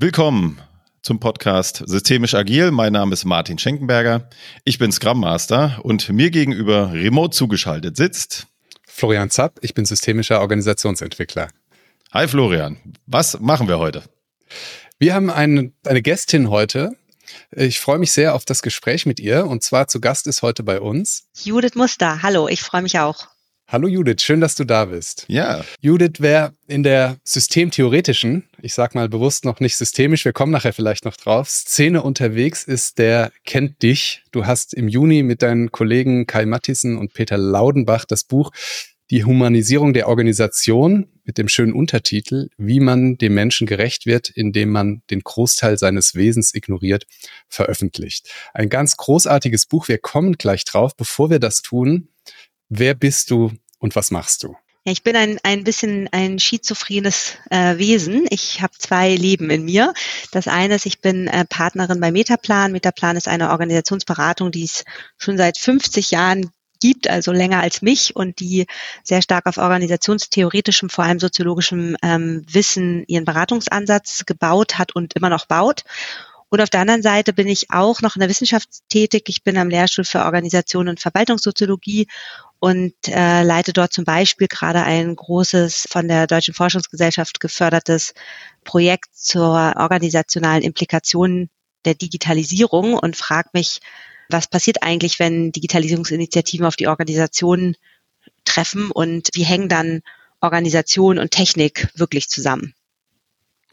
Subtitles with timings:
[0.00, 0.60] Willkommen
[1.02, 2.70] zum Podcast Systemisch Agil.
[2.70, 4.30] Mein Name ist Martin Schenkenberger.
[4.62, 8.46] Ich bin Scrum Master und mir gegenüber remote zugeschaltet sitzt
[8.86, 9.58] Florian Zapp.
[9.60, 11.48] Ich bin systemischer Organisationsentwickler.
[12.12, 12.76] Hi Florian.
[13.06, 14.04] Was machen wir heute?
[15.00, 16.92] Wir haben eine, eine Gästin heute.
[17.50, 19.48] Ich freue mich sehr auf das Gespräch mit ihr.
[19.48, 22.22] Und zwar zu Gast ist heute bei uns Judith Muster.
[22.22, 23.26] Hallo, ich freue mich auch.
[23.70, 25.26] Hallo Judith, schön, dass du da bist.
[25.28, 25.62] Ja.
[25.82, 30.72] Judith, wer in der systemtheoretischen, ich sag mal bewusst noch nicht systemisch, wir kommen nachher
[30.72, 34.22] vielleicht noch drauf, Szene unterwegs ist, der kennt dich.
[34.32, 38.52] Du hast im Juni mit deinen Kollegen Kai Mattissen und Peter Laudenbach das Buch
[39.10, 44.70] Die Humanisierung der Organisation mit dem schönen Untertitel, wie man dem Menschen gerecht wird, indem
[44.70, 47.06] man den Großteil seines Wesens ignoriert,
[47.50, 48.30] veröffentlicht.
[48.54, 49.88] Ein ganz großartiges Buch.
[49.88, 50.96] Wir kommen gleich drauf.
[50.96, 52.08] Bevor wir das tun,
[52.68, 54.56] Wer bist du und was machst du?
[54.84, 58.26] Ja, ich bin ein, ein bisschen ein schizophrenes äh, Wesen.
[58.30, 59.92] Ich habe zwei Leben in mir.
[60.32, 62.72] Das eine ist, ich bin äh, Partnerin bei Metaplan.
[62.72, 64.84] Metaplan ist eine Organisationsberatung, die es
[65.16, 68.66] schon seit 50 Jahren gibt, also länger als mich und die
[69.02, 75.30] sehr stark auf organisationstheoretischem, vor allem soziologischem ähm, Wissen ihren Beratungsansatz gebaut hat und immer
[75.30, 75.84] noch baut.
[76.50, 79.24] Und auf der anderen Seite bin ich auch noch in der Wissenschaft tätig.
[79.28, 82.06] Ich bin am Lehrstuhl für Organisation und Verwaltungssoziologie
[82.58, 88.14] und äh, leite dort zum Beispiel gerade ein großes von der Deutschen Forschungsgesellschaft gefördertes
[88.64, 91.50] Projekt zur organisationalen Implikation
[91.84, 93.80] der Digitalisierung und frage mich,
[94.30, 97.76] was passiert eigentlich, wenn Digitalisierungsinitiativen auf die Organisationen
[98.44, 100.02] treffen und wie hängen dann
[100.40, 102.74] Organisation und Technik wirklich zusammen?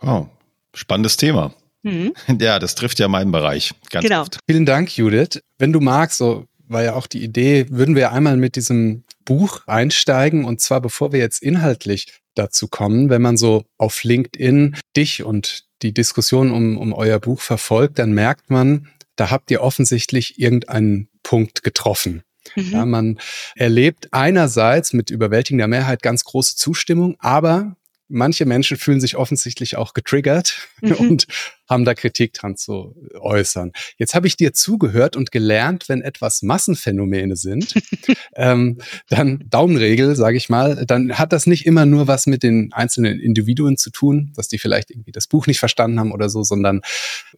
[0.02, 0.28] Oh,
[0.74, 1.54] spannendes Thema.
[1.86, 2.14] Mhm.
[2.42, 4.22] Ja, das trifft ja meinen Bereich ganz genau.
[4.22, 4.40] oft.
[4.50, 5.42] Vielen Dank, Judith.
[5.58, 9.62] Wenn du magst, so war ja auch die Idee, würden wir einmal mit diesem Buch
[9.68, 15.24] einsteigen und zwar bevor wir jetzt inhaltlich dazu kommen, wenn man so auf LinkedIn dich
[15.24, 20.40] und die Diskussion um, um euer Buch verfolgt, dann merkt man, da habt ihr offensichtlich
[20.40, 22.24] irgendeinen Punkt getroffen.
[22.56, 22.72] Mhm.
[22.72, 23.20] Ja, man
[23.56, 27.76] erlebt einerseits mit überwältigender Mehrheit ganz große Zustimmung, aber
[28.08, 30.92] manche Menschen fühlen sich offensichtlich auch getriggert mhm.
[30.94, 31.28] und
[31.68, 33.72] haben da Kritik dran zu äußern.
[33.98, 37.74] Jetzt habe ich dir zugehört und gelernt, wenn etwas Massenphänomene sind,
[38.36, 38.78] ähm,
[39.10, 43.20] dann Daumenregel, sage ich mal, dann hat das nicht immer nur was mit den einzelnen
[43.20, 46.82] Individuen zu tun, dass die vielleicht irgendwie das Buch nicht verstanden haben oder so, sondern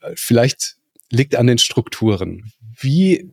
[0.01, 0.77] äh, vielleicht
[1.09, 2.51] liegt an den Strukturen.
[2.79, 3.31] Wie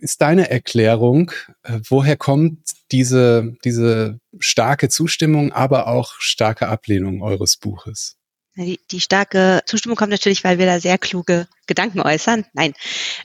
[0.00, 1.30] ist deine Erklärung?
[1.62, 2.58] Äh, woher kommt
[2.90, 8.16] diese, diese starke Zustimmung, aber auch starke Ablehnung eures Buches?
[8.56, 12.44] Die, die starke Zustimmung kommt natürlich, weil wir da sehr kluge Gedanken äußern.
[12.52, 12.72] Nein,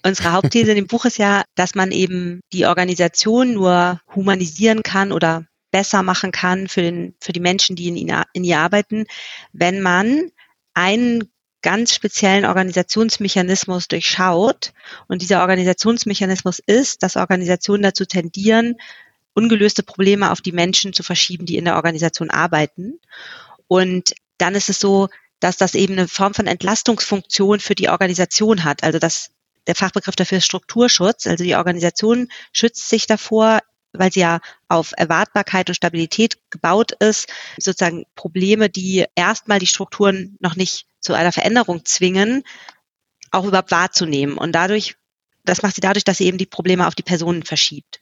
[0.03, 5.11] unsere Hauptthese in dem Buch ist ja, dass man eben die Organisation nur humanisieren kann
[5.11, 9.05] oder besser machen kann für, den, für die Menschen, die in, in ihr arbeiten,
[9.53, 10.31] wenn man
[10.73, 11.29] einen
[11.61, 14.73] ganz speziellen Organisationsmechanismus durchschaut.
[15.07, 18.75] Und dieser Organisationsmechanismus ist, dass Organisationen dazu tendieren,
[19.33, 22.99] ungelöste Probleme auf die Menschen zu verschieben, die in der Organisation arbeiten.
[23.67, 25.09] Und dann ist es so,
[25.39, 28.83] dass das eben eine Form von Entlastungsfunktion für die Organisation hat.
[28.83, 29.31] Also dass
[29.67, 31.27] der Fachbegriff dafür ist Strukturschutz.
[31.27, 33.59] Also die Organisation schützt sich davor,
[33.93, 37.27] weil sie ja auf Erwartbarkeit und Stabilität gebaut ist,
[37.57, 42.43] sozusagen Probleme, die erstmal die Strukturen noch nicht zu einer Veränderung zwingen,
[43.31, 44.37] auch überhaupt wahrzunehmen.
[44.37, 44.95] Und dadurch,
[45.45, 47.99] das macht sie dadurch, dass sie eben die Probleme auf die Personen verschiebt.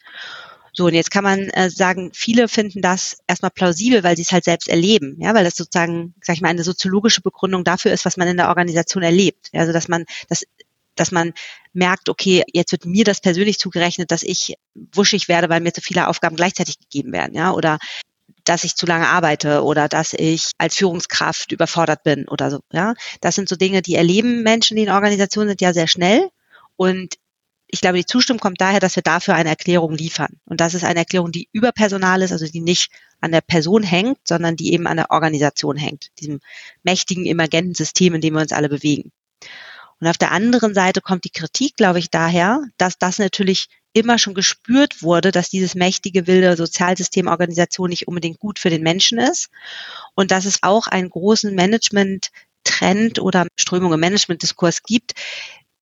[0.74, 4.32] So, und jetzt kann man äh, sagen, viele finden das erstmal plausibel, weil sie es
[4.32, 8.06] halt selbst erleben, ja, weil das sozusagen, sag ich mal, eine soziologische Begründung dafür ist,
[8.06, 9.50] was man in der Organisation erlebt.
[9.54, 10.44] Also dass man, das
[10.94, 11.34] dass man
[11.74, 14.56] merkt, okay, jetzt wird mir das persönlich zugerechnet, dass ich
[14.94, 17.80] wuschig werde, weil mir zu viele Aufgaben gleichzeitig gegeben werden, ja, oder
[18.50, 22.94] dass ich zu lange arbeite oder dass ich als Führungskraft überfordert bin oder so, ja.
[23.22, 26.30] Das sind so Dinge, die erleben Menschen, die in Organisationen sind, ja sehr schnell
[26.76, 27.16] und
[27.70, 30.40] ich glaube, die Zustimmung kommt daher, dass wir dafür eine Erklärung liefern.
[30.46, 33.84] Und das ist eine Erklärung, die über Personal ist, also die nicht an der Person
[33.84, 36.40] hängt, sondern die eben an der Organisation hängt, diesem
[36.84, 39.12] mächtigen, emergenten System, in dem wir uns alle bewegen.
[40.00, 43.68] Und auf der anderen Seite kommt die Kritik, glaube ich, daher, dass das natürlich
[44.00, 49.20] immer schon gespürt wurde, dass dieses mächtige, wilde Sozialsystemorganisation nicht unbedingt gut für den Menschen
[49.20, 49.50] ist
[50.16, 55.14] und dass es auch einen großen Management-Trend oder Strömung im Management-Diskurs gibt,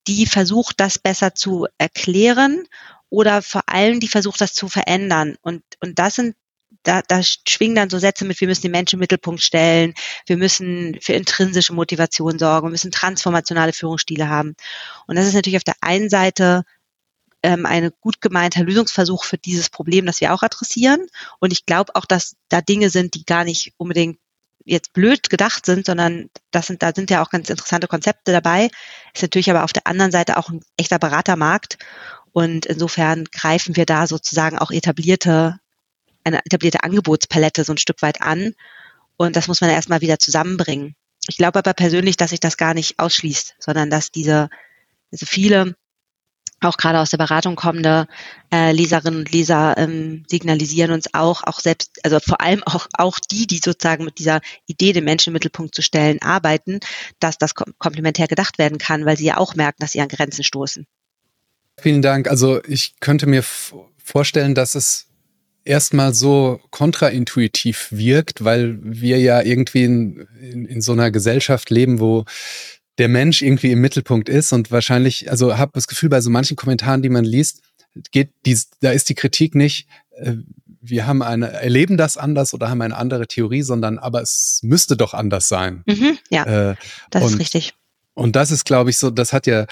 [0.07, 2.63] die versucht, das besser zu erklären
[3.09, 5.35] oder vor allem die versucht, das zu verändern.
[5.41, 6.35] Und, und das sind
[6.85, 9.93] da, da schwingen dann so Sätze mit, wir müssen den Menschen im Mittelpunkt stellen,
[10.27, 14.55] wir müssen für intrinsische Motivation sorgen, wir müssen transformationale Führungsstile haben.
[15.07, 16.63] Und das ist natürlich auf der einen Seite
[17.45, 21.05] ähm, ein gut gemeinter Lösungsversuch für dieses Problem, das wir auch adressieren.
[21.39, 24.17] Und ich glaube auch, dass da Dinge sind, die gar nicht unbedingt
[24.65, 28.69] jetzt blöd gedacht sind, sondern das sind, da sind ja auch ganz interessante Konzepte dabei.
[29.13, 31.77] Ist natürlich aber auf der anderen Seite auch ein echter Beratermarkt.
[32.31, 35.59] Und insofern greifen wir da sozusagen auch etablierte,
[36.23, 38.55] eine etablierte Angebotspalette so ein Stück weit an.
[39.17, 40.95] Und das muss man erstmal wieder zusammenbringen.
[41.27, 44.49] Ich glaube aber persönlich, dass sich das gar nicht ausschließt, sondern dass diese,
[45.11, 45.75] also viele
[46.65, 48.07] auch gerade aus der Beratung kommende
[48.51, 53.19] äh, Leserinnen und Leser ähm, signalisieren uns auch, auch selbst, also vor allem auch, auch
[53.19, 56.79] die, die sozusagen mit dieser Idee, den Menschen im Mittelpunkt zu stellen, arbeiten,
[57.19, 60.07] dass das kom komplementär gedacht werden kann, weil sie ja auch merken, dass sie an
[60.07, 60.85] Grenzen stoßen.
[61.77, 62.27] Vielen Dank.
[62.29, 63.43] Also ich könnte mir
[63.97, 65.07] vorstellen, dass es
[65.65, 71.99] erstmal so kontraintuitiv wirkt, weil wir ja irgendwie in, in, in so einer Gesellschaft leben,
[71.99, 72.23] wo
[72.97, 76.55] der Mensch irgendwie im Mittelpunkt ist und wahrscheinlich, also habe das Gefühl bei so manchen
[76.55, 77.61] Kommentaren, die man liest,
[78.11, 79.87] geht die, da ist die Kritik nicht,
[80.17, 80.35] äh,
[80.81, 84.95] wir haben eine, erleben das anders oder haben eine andere Theorie, sondern aber es müsste
[84.95, 85.83] doch anders sein.
[85.87, 86.75] Mhm, ja, äh,
[87.09, 87.73] das und, ist richtig.
[88.13, 89.65] Und das ist, glaube ich, so, das hat ja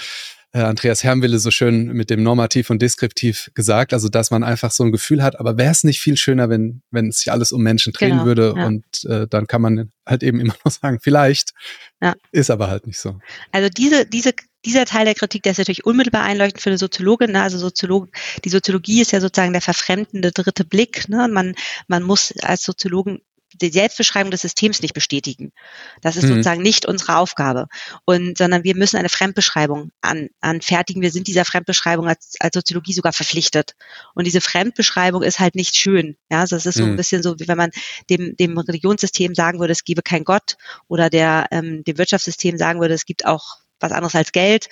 [0.62, 4.84] Andreas Hermwille so schön mit dem Normativ und Deskriptiv gesagt, also dass man einfach so
[4.84, 7.62] ein Gefühl hat, aber wäre es nicht viel schöner, wenn, wenn es sich alles um
[7.62, 8.66] Menschen drehen genau, würde ja.
[8.66, 11.52] und äh, dann kann man halt eben immer noch sagen, vielleicht,
[12.00, 12.14] ja.
[12.30, 13.18] ist aber halt nicht so.
[13.50, 14.32] Also diese, diese
[14.64, 17.32] dieser Teil der Kritik, der ist natürlich unmittelbar einleuchtend für eine Soziologin.
[17.32, 17.42] Ne?
[17.42, 18.08] Also Soziolog,
[18.44, 21.06] die Soziologie ist ja sozusagen der verfremdende dritte Blick.
[21.08, 21.28] Ne?
[21.28, 21.54] Man,
[21.86, 23.20] man muss als Soziologen
[23.60, 25.52] die Selbstbeschreibung des Systems nicht bestätigen.
[26.00, 26.28] Das ist mhm.
[26.28, 27.68] sozusagen nicht unsere Aufgabe.
[28.04, 31.02] Und, sondern wir müssen eine Fremdbeschreibung an, anfertigen.
[31.02, 33.74] Wir sind dieser Fremdbeschreibung als, als Soziologie sogar verpflichtet.
[34.14, 36.16] Und diese Fremdbeschreibung ist halt nicht schön.
[36.30, 36.96] Ja, also es ist so ein mhm.
[36.96, 37.70] bisschen so, wie wenn man
[38.10, 40.56] dem, dem Religionssystem sagen würde, es gebe kein Gott
[40.88, 44.68] oder der, ähm, dem Wirtschaftssystem sagen würde, es gibt auch was anderes als Geld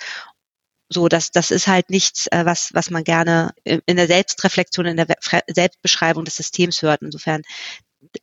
[0.93, 4.97] so, das, das ist halt nichts, äh, was, was man gerne in der Selbstreflexion, in
[4.97, 5.07] der
[5.47, 7.01] Selbstbeschreibung des Systems hört.
[7.01, 7.41] Insofern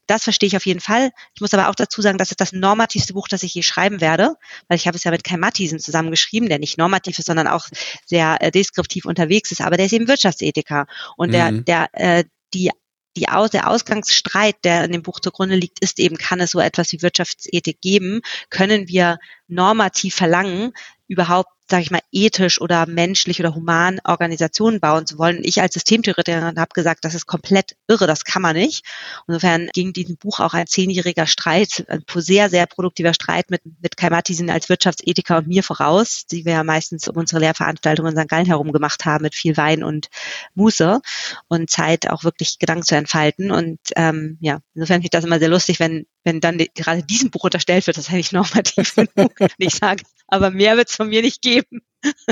[0.06, 1.10] das verstehe ich auf jeden Fall.
[1.34, 4.00] Ich muss aber auch dazu sagen, das ist das normativste Buch, das ich je schreiben
[4.00, 4.36] werde,
[4.68, 7.66] weil ich habe es ja mit Kai Matthiesen zusammengeschrieben, der nicht normativ ist, sondern auch
[8.06, 10.86] sehr äh, deskriptiv unterwegs ist, aber der ist eben Wirtschaftsethiker
[11.16, 11.64] und der, mhm.
[11.64, 12.24] der, äh,
[12.54, 12.70] die
[13.16, 16.60] die Aus, der Ausgangsstreit, der in dem Buch zugrunde liegt, ist eben, kann es so
[16.60, 18.20] etwas wie Wirtschaftsethik geben?
[18.50, 19.18] Können wir
[19.48, 20.72] normativ verlangen,
[21.08, 25.40] überhaupt sage ich mal, ethisch oder menschlich oder human Organisationen bauen zu wollen.
[25.42, 28.84] Ich als Systemtheoretikerin habe gesagt, das ist komplett irre, das kann man nicht.
[29.26, 33.96] Insofern ging diesem Buch auch ein zehnjähriger Streit, ein sehr, sehr produktiver Streit mit, mit
[33.96, 38.20] Kai Mattisen als Wirtschaftsethiker und mir voraus, die wir ja meistens um unsere Lehrveranstaltungen in
[38.20, 38.28] St.
[38.28, 40.08] Gallen herum gemacht haben mit viel Wein und
[40.54, 41.00] Muße
[41.48, 43.50] und Zeit auch wirklich Gedanken zu entfalten.
[43.50, 47.30] Und ähm, ja, insofern finde ich das immer sehr lustig, wenn wenn dann gerade diesem
[47.30, 51.08] Buch unterstellt wird, das ist eigentlich normativ genug, ich sage, aber mehr wird es von
[51.08, 51.80] mir nicht geben.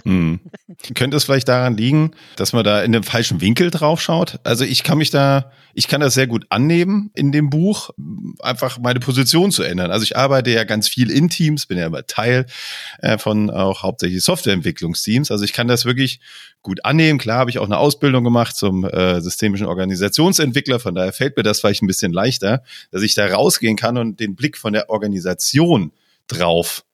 [0.04, 0.40] Hm.
[0.94, 4.38] Könnte es vielleicht daran liegen, dass man da in dem falschen Winkel drauf schaut?
[4.44, 7.90] Also ich kann mich da, ich kann das sehr gut annehmen in dem Buch,
[8.40, 9.90] einfach meine Position zu ändern.
[9.90, 12.46] Also ich arbeite ja ganz viel in Teams, bin ja immer Teil
[13.00, 15.30] äh, von auch hauptsächlich Softwareentwicklungsteams.
[15.30, 16.20] Also ich kann das wirklich
[16.62, 17.18] gut annehmen.
[17.18, 21.42] Klar habe ich auch eine Ausbildung gemacht zum äh, systemischen Organisationsentwickler, von daher fällt mir
[21.42, 24.90] das vielleicht ein bisschen leichter, dass ich da rausgehen kann und den Blick von der
[24.90, 25.92] Organisation
[26.26, 26.84] drauf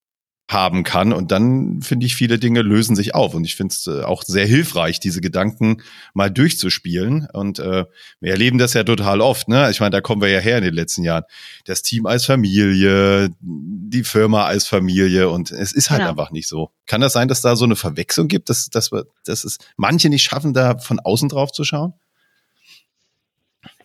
[0.48, 1.12] haben kann.
[1.12, 3.34] Und dann finde ich, viele Dinge lösen sich auf.
[3.34, 5.82] Und ich finde es äh, auch sehr hilfreich, diese Gedanken
[6.12, 7.28] mal durchzuspielen.
[7.32, 7.84] Und äh,
[8.20, 9.48] wir erleben das ja total oft.
[9.48, 9.70] Ne?
[9.70, 11.24] Ich meine, da kommen wir ja her in den letzten Jahren.
[11.64, 15.30] Das Team als Familie, die Firma als Familie.
[15.30, 16.10] Und es ist halt genau.
[16.10, 16.70] einfach nicht so.
[16.86, 20.10] Kann das sein, dass da so eine Verwechslung gibt, dass, dass, wir, dass es manche
[20.10, 21.94] nicht schaffen, da von außen drauf zu schauen?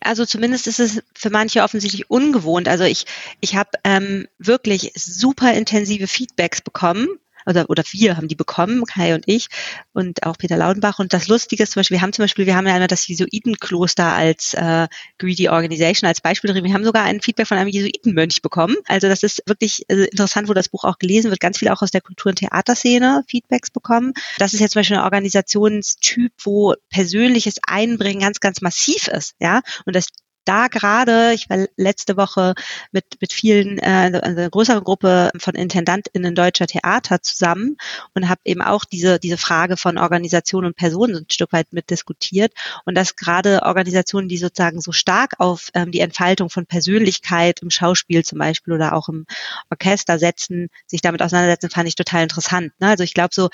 [0.00, 2.68] Also zumindest ist es für manche offensichtlich ungewohnt.
[2.68, 3.06] Also ich,
[3.40, 7.08] ich habe ähm, wirklich super intensive Feedbacks bekommen
[7.46, 9.46] oder, oder wir haben die bekommen, Kai und ich
[9.92, 10.98] und auch Peter Laudenbach.
[10.98, 13.06] Und das Lustige ist zum Beispiel, wir haben zum Beispiel, wir haben ja einmal das
[13.06, 16.64] Jesuitenkloster als äh, Greedy Organization als Beispiel drin.
[16.64, 18.76] Wir haben sogar ein Feedback von einem Jesuitenmönch bekommen.
[18.86, 21.40] Also das ist wirklich äh, interessant, wo das Buch auch gelesen wird.
[21.40, 24.12] Ganz viel auch aus der Kultur- und Theaterszene Feedbacks bekommen.
[24.38, 29.34] Das ist jetzt zum Beispiel ein Organisationstyp, wo persönliches Einbringen ganz, ganz massiv ist.
[29.40, 30.08] Ja, und das
[30.50, 32.54] da gerade, ich war letzte Woche
[32.90, 37.76] mit, mit vielen, äh, also eine größere Gruppe von IntendantInnen deutscher Theater zusammen
[38.14, 41.90] und habe eben auch diese, diese Frage von Organisation und Personen ein Stück weit mit
[41.90, 42.52] diskutiert
[42.84, 47.70] und dass gerade Organisationen, die sozusagen so stark auf ähm, die Entfaltung von Persönlichkeit im
[47.70, 49.26] Schauspiel zum Beispiel oder auch im
[49.70, 52.72] Orchester setzen, sich damit auseinandersetzen, fand ich total interessant.
[52.80, 52.88] Ne?
[52.88, 53.50] Also ich glaube so,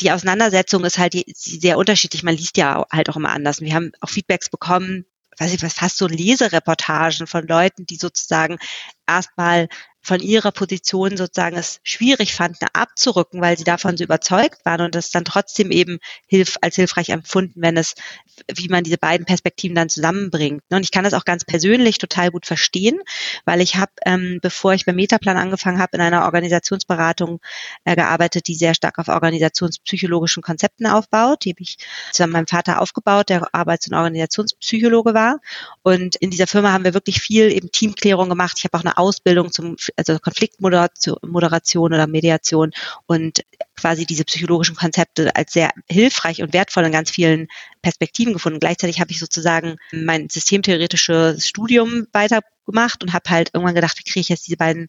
[0.00, 2.22] die Auseinandersetzung ist halt sehr unterschiedlich.
[2.22, 3.60] Man liest ja halt auch immer anders.
[3.60, 5.04] Wir haben auch Feedbacks bekommen,
[5.42, 8.58] weiß ich was, fast so Lesereportagen von Leuten, die sozusagen
[9.06, 9.68] erstmal
[10.02, 14.96] von ihrer Position sozusagen es schwierig fanden, abzurücken, weil sie davon so überzeugt waren und
[14.96, 17.94] es dann trotzdem eben hilf, als hilfreich empfunden, wenn es,
[18.52, 20.62] wie man diese beiden Perspektiven dann zusammenbringt.
[20.70, 22.98] Und ich kann das auch ganz persönlich total gut verstehen,
[23.44, 27.40] weil ich habe, ähm, bevor ich beim Metaplan angefangen habe, in einer Organisationsberatung
[27.84, 31.44] äh, gearbeitet, die sehr stark auf organisationspsychologischen Konzepten aufbaut.
[31.44, 31.78] Die habe ich
[32.10, 35.38] zusammen mit meinem Vater aufgebaut, der Arbeits- und Organisationspsychologe war.
[35.82, 38.54] Und in dieser Firma haben wir wirklich viel eben Teamklärung gemacht.
[38.58, 42.72] Ich habe auch eine Ausbildung zum also Konfliktmoderation oder Mediation
[43.06, 43.42] und
[43.76, 47.48] quasi diese psychologischen Konzepte als sehr hilfreich und wertvoll in ganz vielen
[47.82, 48.60] Perspektiven gefunden.
[48.60, 54.20] Gleichzeitig habe ich sozusagen mein systemtheoretisches Studium weitergemacht und habe halt irgendwann gedacht, wie kriege
[54.20, 54.88] ich jetzt diese beiden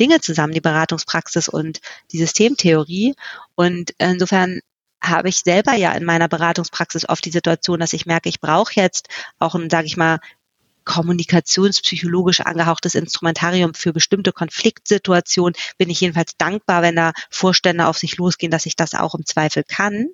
[0.00, 1.80] Dinge zusammen, die Beratungspraxis und
[2.12, 3.14] die Systemtheorie.
[3.54, 4.60] Und insofern
[5.02, 8.72] habe ich selber ja in meiner Beratungspraxis oft die Situation, dass ich merke, ich brauche
[8.74, 9.08] jetzt
[9.38, 10.18] auch ein, sage ich mal,
[10.84, 15.54] kommunikationspsychologisch angehauchtes Instrumentarium für bestimmte Konfliktsituationen.
[15.78, 19.26] Bin ich jedenfalls dankbar, wenn da Vorstände auf sich losgehen, dass ich das auch im
[19.26, 20.08] Zweifel kann.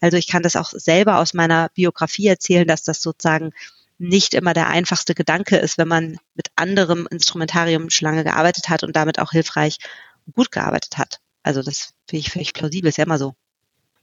[0.00, 3.52] Also ich kann das auch selber aus meiner Biografie erzählen, dass das sozusagen
[3.98, 8.82] nicht immer der einfachste Gedanke ist, wenn man mit anderem Instrumentarium schon lange gearbeitet hat
[8.82, 9.78] und damit auch hilfreich
[10.26, 11.20] und gut gearbeitet hat.
[11.42, 13.34] Also das finde ich völlig plausibel, ist ja immer so.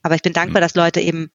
[0.02, 1.30] Aber ich bin dankbar, dass Leute eben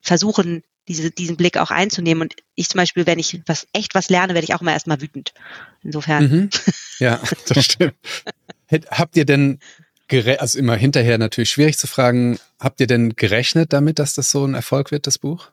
[0.00, 2.22] versuchen, diese, diesen Blick auch einzunehmen.
[2.22, 5.00] Und ich zum Beispiel, wenn ich was echt was lerne, werde ich auch immer erstmal
[5.00, 5.32] wütend.
[5.82, 6.24] Insofern.
[6.24, 6.50] Mhm.
[6.98, 7.18] Ja,
[7.48, 7.94] das stimmt.
[8.90, 9.58] Habt ihr denn
[10.38, 14.44] also immer hinterher natürlich schwierig zu fragen, habt ihr denn gerechnet damit, dass das so
[14.44, 15.50] ein Erfolg wird, das Buch?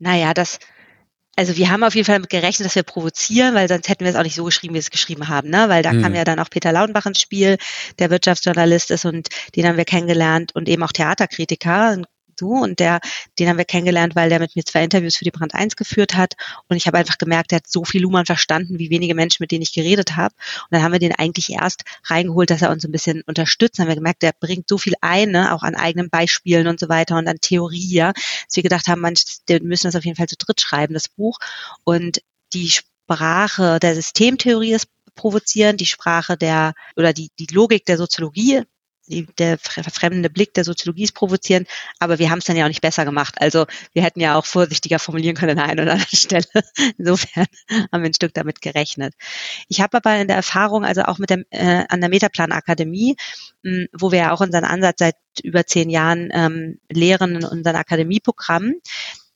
[0.00, 0.58] Naja, das,
[1.36, 4.10] also wir haben auf jeden Fall damit gerechnet, dass wir provozieren, weil sonst hätten wir
[4.10, 5.68] es auch nicht so geschrieben, wie wir es geschrieben haben, ne?
[5.68, 6.02] Weil da hm.
[6.02, 7.58] kam ja dann auch Peter Laudenbach ins Spiel,
[8.00, 12.06] der Wirtschaftsjournalist ist und den haben wir kennengelernt und eben auch Theaterkritiker, ein
[12.40, 12.62] du.
[12.62, 13.00] Und der,
[13.38, 16.14] den haben wir kennengelernt, weil der mit mir zwei Interviews für die Brand 1 geführt
[16.14, 16.34] hat.
[16.68, 19.50] Und ich habe einfach gemerkt, der hat so viel Luhmann verstanden, wie wenige Menschen, mit
[19.50, 20.34] denen ich geredet habe.
[20.34, 23.78] Und dann haben wir den eigentlich erst reingeholt, dass er uns ein bisschen unterstützt.
[23.78, 25.54] Dann haben wir gemerkt, der bringt so viel ein, ne?
[25.54, 29.00] auch an eigenen Beispielen und so weiter und an Theorie, ja, dass wir gedacht haben,
[29.00, 31.38] manch, wir müssen das auf jeden Fall zu dritt schreiben, das Buch.
[31.84, 37.96] Und die Sprache der Systemtheorie ist provozierend, die Sprache der oder die, die Logik der
[37.96, 38.62] Soziologie
[39.06, 42.68] die, der verfremdende Blick der Soziologie ist provozierend, aber wir haben es dann ja auch
[42.68, 43.36] nicht besser gemacht.
[43.38, 46.44] Also wir hätten ja auch vorsichtiger formulieren können an einer oder anderen Stelle.
[46.98, 47.46] Insofern
[47.92, 49.14] haben wir ein Stück damit gerechnet.
[49.68, 53.16] Ich habe aber in der Erfahrung, also auch mit dem äh, an der Metaplan Akademie,
[53.62, 57.76] mh, wo wir ja auch unseren Ansatz seit über zehn Jahren ähm, lehren in unseren
[57.76, 58.80] Akademieprogrammen,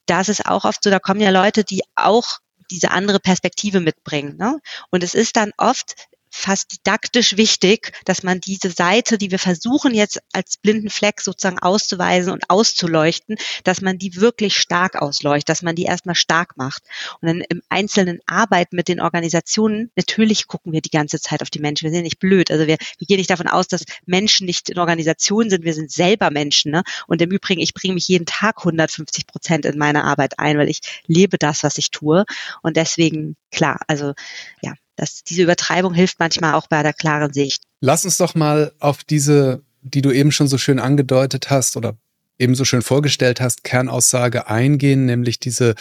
[0.07, 3.81] da ist es auch oft so, da kommen ja Leute, die auch diese andere Perspektive
[3.81, 4.37] mitbringen.
[4.37, 4.61] Ne?
[4.91, 5.95] Und es ist dann oft
[6.31, 11.59] fast didaktisch wichtig, dass man diese Seite, die wir versuchen jetzt als blinden Fleck sozusagen
[11.59, 16.83] auszuweisen und auszuleuchten, dass man die wirklich stark ausleuchtet, dass man die erstmal stark macht.
[17.21, 21.51] Und dann im einzelnen Arbeiten mit den Organisationen, natürlich gucken wir die ganze Zeit auf
[21.51, 21.85] die Menschen.
[21.87, 22.51] Wir sind nicht blöd.
[22.51, 25.65] Also wir, wir gehen nicht davon aus, dass Menschen nicht in Organisationen sind.
[25.65, 26.73] Wir sind selber Menschen.
[26.73, 26.83] Ne?
[27.07, 30.69] Und im Übrigen, ich bringe mich jeden Tag 150 Prozent in meine Arbeit ein, weil
[30.69, 32.25] ich lebe das, was ich tue.
[32.63, 34.15] Und deswegen, klar, also
[34.63, 37.63] ja, dass diese Übertreibung hilft manchmal auch bei der klaren Sicht.
[37.81, 41.97] Lass uns doch mal auf diese, die du eben schon so schön angedeutet hast oder
[42.39, 45.75] eben so schön vorgestellt hast, Kernaussage eingehen, nämlich diese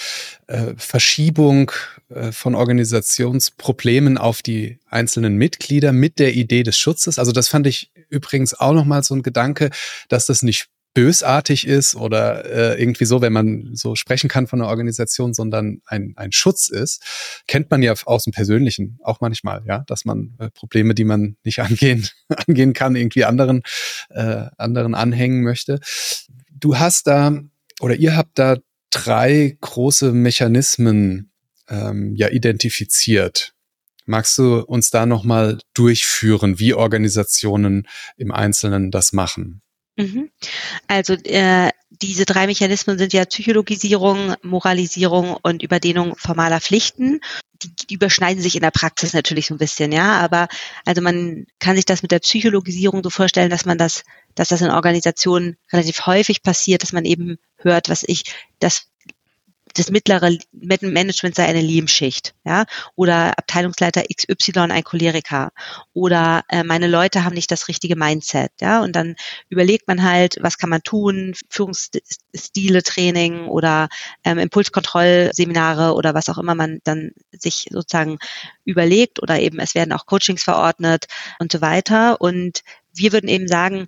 [0.48, 1.72] äh, Verschiebung
[2.08, 7.20] äh, von Organisationsproblemen auf die einzelnen Mitglieder mit der Idee des Schutzes.
[7.20, 9.70] Also das fand ich übrigens auch nochmal so ein Gedanke,
[10.08, 10.68] dass das nicht
[11.00, 15.82] bösartig ist oder äh, irgendwie so, wenn man so sprechen kann von einer Organisation, sondern
[15.86, 17.02] ein, ein Schutz ist,
[17.48, 21.38] kennt man ja aus dem Persönlichen auch manchmal, ja, dass man äh, Probleme, die man
[21.46, 23.62] nicht angehen, angehen kann, irgendwie anderen,
[24.10, 25.80] äh, anderen anhängen möchte.
[26.52, 27.40] Du hast da
[27.80, 28.58] oder ihr habt da
[28.90, 31.32] drei große Mechanismen
[31.70, 33.54] ähm, ja identifiziert.
[34.06, 37.88] Magst du uns da nochmal durchführen, wie Organisationen
[38.18, 39.62] im Einzelnen das machen?
[40.00, 40.32] Mhm.
[40.88, 47.20] Also äh, diese drei Mechanismen sind ja Psychologisierung, Moralisierung und Überdehnung formaler Pflichten.
[47.62, 50.18] Die, die überschneiden sich in der Praxis natürlich so ein bisschen, ja.
[50.20, 50.48] Aber
[50.86, 54.62] also man kann sich das mit der Psychologisierung so vorstellen, dass man das, dass das
[54.62, 58.24] in Organisationen relativ häufig passiert, dass man eben hört, was ich,
[58.60, 58.88] dass
[59.80, 65.52] das mittlere Management sei eine Lehmschicht, ja, oder Abteilungsleiter XY ein Choleriker
[65.94, 69.16] oder äh, meine Leute haben nicht das richtige Mindset, ja, und dann
[69.50, 73.90] überlegt man halt, was kann man tun, Führungsstile Training oder
[74.24, 78.18] ähm, Impulskontrollseminare oder was auch immer man dann sich sozusagen
[78.66, 81.06] überlegt oder eben es werden auch Coachings verordnet
[81.40, 82.20] und so weiter.
[82.22, 82.62] Und
[82.94, 83.88] wir würden eben sagen,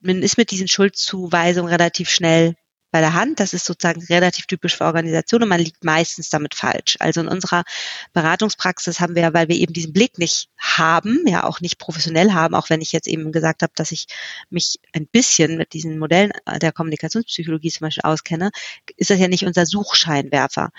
[0.00, 2.54] man ist mit diesen Schuldzuweisungen relativ schnell
[2.90, 3.40] bei der Hand.
[3.40, 6.96] Das ist sozusagen relativ typisch für Organisationen und man liegt meistens damit falsch.
[6.98, 7.64] Also in unserer
[8.12, 12.54] Beratungspraxis haben wir, weil wir eben diesen Blick nicht haben, ja auch nicht professionell haben,
[12.54, 14.06] auch wenn ich jetzt eben gesagt habe, dass ich
[14.48, 18.50] mich ein bisschen mit diesen Modellen der Kommunikationspsychologie zum Beispiel auskenne,
[18.96, 20.70] ist das ja nicht unser Suchscheinwerfer.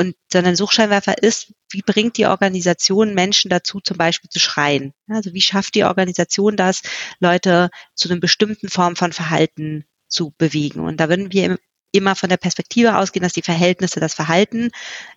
[0.00, 4.94] Und sondern Suchscheinwerfer ist, wie bringt die Organisation Menschen dazu, zum Beispiel zu schreien?
[5.08, 6.82] Also wie schafft die Organisation das,
[7.18, 10.80] Leute zu einer bestimmten Form von Verhalten zu bewegen.
[10.80, 11.58] Und da würden wir
[11.92, 14.70] immer von der Perspektive ausgehen, dass die Verhältnisse das Verhalten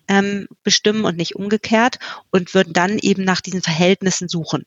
[0.08, 1.98] ähm, bestimmen und nicht umgekehrt
[2.30, 4.64] und würden dann eben nach diesen Verhältnissen suchen.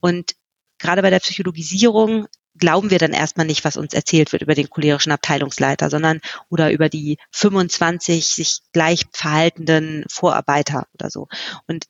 [0.00, 0.34] Und
[0.78, 2.26] gerade bei der Psychologisierung
[2.58, 6.70] glauben wir dann erstmal nicht, was uns erzählt wird über den cholerischen Abteilungsleiter, sondern oder
[6.70, 11.28] über die 25 sich gleich verhaltenden Vorarbeiter oder so.
[11.66, 11.86] Und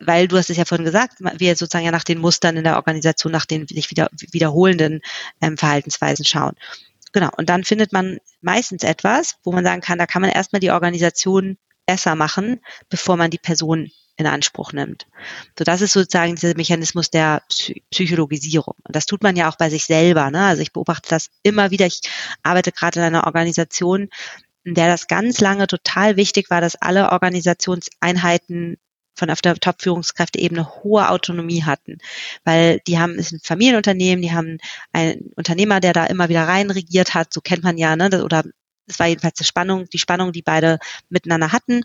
[0.00, 2.76] weil du hast es ja vorhin gesagt, wir sozusagen ja nach den Mustern in der
[2.76, 5.00] Organisation, nach den sich wieder, wiederholenden
[5.40, 6.54] ähm, Verhaltensweisen schauen.
[7.12, 7.30] Genau.
[7.36, 10.70] Und dann findet man meistens etwas, wo man sagen kann, da kann man erstmal die
[10.70, 15.06] Organisation besser machen, bevor man die Person in Anspruch nimmt.
[15.56, 17.42] So, das ist sozusagen dieser Mechanismus der
[17.90, 18.74] Psychologisierung.
[18.82, 20.30] Und das tut man ja auch bei sich selber.
[20.30, 20.44] Ne?
[20.44, 21.86] Also ich beobachte das immer wieder.
[21.86, 22.02] Ich
[22.42, 24.08] arbeite gerade in einer Organisation,
[24.64, 28.76] in der das ganz lange total wichtig war, dass alle Organisationseinheiten
[29.18, 31.98] von auf der Top-Führungskräfteebene hohe Autonomie hatten,
[32.44, 34.58] weil die haben ist ein Familienunternehmen, die haben
[34.92, 38.44] einen Unternehmer, der da immer wieder rein regiert hat, so kennt man ja, ne, oder
[38.86, 40.78] es war jedenfalls die Spannung, die Spannung, die beide
[41.10, 41.82] miteinander hatten.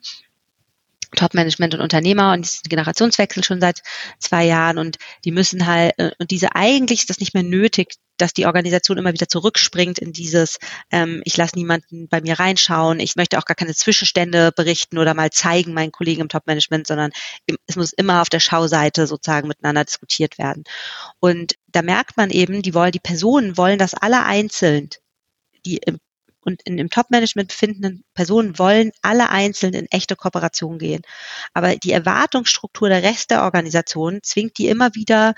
[1.15, 3.81] Top-Management und Unternehmer und diesen Generationswechsel schon seit
[4.19, 7.95] zwei Jahren und die müssen halt, äh, und diese eigentlich ist das nicht mehr nötig,
[8.17, 10.59] dass die Organisation immer wieder zurückspringt in dieses,
[10.91, 15.13] ähm, ich lasse niemanden bei mir reinschauen, ich möchte auch gar keine Zwischenstände berichten oder
[15.13, 17.11] mal zeigen meinen Kollegen im Top-Management, sondern
[17.65, 20.63] es muss immer auf der Schauseite sozusagen miteinander diskutiert werden.
[21.19, 24.89] Und da merkt man eben, die wollen, die Personen wollen das alle einzeln
[25.65, 25.99] die im
[26.45, 31.01] und in, im Top-Management befindenden Personen wollen alle einzeln in echte Kooperation gehen.
[31.53, 35.33] Aber die Erwartungsstruktur der Rest der Organisation zwingt die immer wieder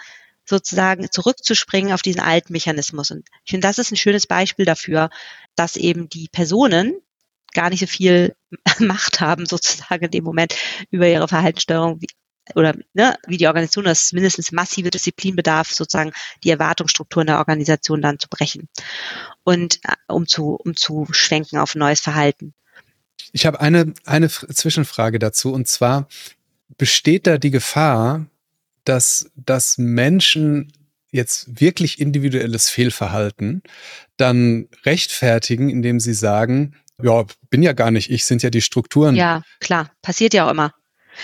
[0.45, 3.11] sozusagen zurückzuspringen auf diesen alten Mechanismus.
[3.11, 5.09] Und ich finde, das ist ein schönes Beispiel dafür,
[5.55, 7.01] dass eben die Personen
[7.53, 8.35] gar nicht so viel
[8.79, 10.55] Macht haben, sozusagen in dem Moment
[10.91, 12.07] über ihre Verhaltenssteuerung, wie,
[12.53, 16.11] oder ne, wie die Organisation, das mindestens massive Disziplin bedarf, sozusagen
[16.43, 18.69] die Erwartungsstrukturen der Organisation dann zu brechen
[19.43, 22.53] und äh, um zu, um zu schwenken auf neues Verhalten.
[23.31, 26.07] Ich habe eine, eine Zwischenfrage dazu und zwar
[26.77, 28.27] besteht da die Gefahr,
[28.83, 30.71] dass, dass Menschen
[31.11, 33.63] jetzt wirklich individuelles Fehlverhalten
[34.17, 39.15] dann rechtfertigen, indem sie sagen, ja, bin ja gar nicht ich, sind ja die Strukturen.
[39.15, 40.73] Ja, klar, passiert ja auch immer.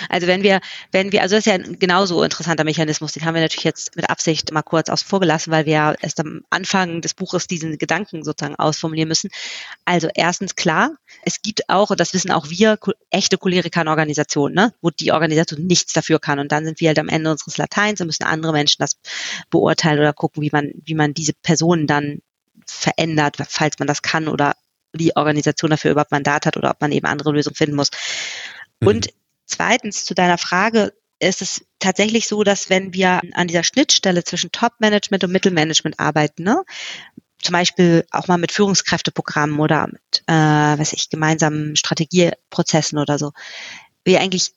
[0.10, 0.60] Also wenn wir,
[0.92, 3.96] wenn wir, also das ist ja ein genauso interessanter Mechanismus, den haben wir natürlich jetzt
[3.96, 7.78] mit Absicht mal kurz außen vor gelassen, weil wir erst am Anfang des Buches diesen
[7.78, 9.30] Gedanken sozusagen ausformulieren müssen.
[9.86, 10.92] Also erstens klar,
[11.24, 12.78] es gibt auch, und das wissen auch wir,
[13.10, 16.40] echte Choleriker in Organisationen, ne, wo die Organisation nichts dafür kann.
[16.40, 18.98] Und dann sind wir halt am Ende unseres Lateins und müssen andere Menschen das
[19.50, 22.22] beurteilen oder gucken, wie man, wie man diese Personen dann
[22.66, 24.56] verändert, falls man das kann oder
[24.94, 27.90] die Organisation dafür überhaupt Mandat hat oder ob man eben andere Lösungen finden muss.
[28.84, 29.21] Und mhm.
[29.52, 34.52] Zweitens zu deiner Frage ist es tatsächlich so, dass wenn wir an dieser Schnittstelle zwischen
[34.52, 36.64] Top-Management und Mittelmanagement arbeiten, ne,
[37.42, 43.34] zum Beispiel auch mal mit Führungskräfteprogrammen oder mit, äh, weiß ich, gemeinsamen Strategieprozessen oder so,
[44.06, 44.54] wir eigentlich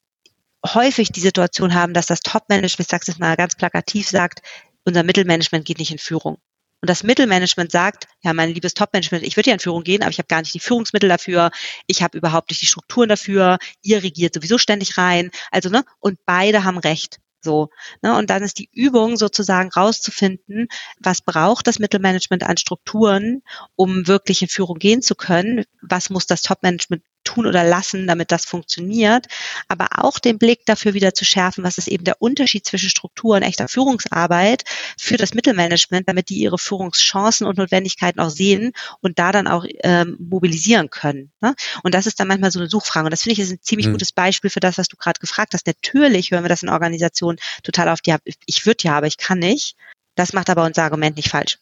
[0.64, 4.40] häufig die Situation haben, dass das Top-Management, ich sage es mal ganz plakativ, sagt,
[4.84, 6.38] unser Mittelmanagement geht nicht in Führung
[6.84, 10.10] und das Mittelmanagement sagt, ja, mein liebes Topmanagement, ich würde ja in Führung gehen, aber
[10.10, 11.50] ich habe gar nicht die Führungsmittel dafür,
[11.86, 15.30] ich habe überhaupt nicht die Strukturen dafür, ihr regiert sowieso ständig rein.
[15.50, 17.20] Also, ne, und beide haben recht.
[17.40, 17.70] So,
[18.02, 20.68] ne, und dann ist die Übung sozusagen rauszufinden,
[21.00, 23.40] was braucht das Mittelmanagement an Strukturen,
[23.76, 25.64] um wirklich in Führung gehen zu können?
[25.80, 27.02] Was muss das Topmanagement
[27.34, 29.26] tun oder lassen, damit das funktioniert,
[29.68, 33.36] aber auch den Blick dafür wieder zu schärfen, was ist eben der Unterschied zwischen Struktur
[33.36, 34.64] und echter Führungsarbeit
[34.98, 39.64] für das Mittelmanagement, damit die ihre Führungschancen und Notwendigkeiten auch sehen und da dann auch
[39.82, 41.32] ähm, mobilisieren können.
[41.40, 41.54] Ne?
[41.82, 43.06] Und das ist dann manchmal so eine Suchfrage.
[43.06, 43.92] Und das finde ich ist ein ziemlich mhm.
[43.92, 45.66] gutes Beispiel für das, was du gerade gefragt hast.
[45.66, 49.38] Natürlich hören wir das in Organisationen total auf, ja, ich würde ja, aber ich kann
[49.38, 49.76] nicht.
[50.14, 51.58] Das macht aber unser Argument nicht falsch.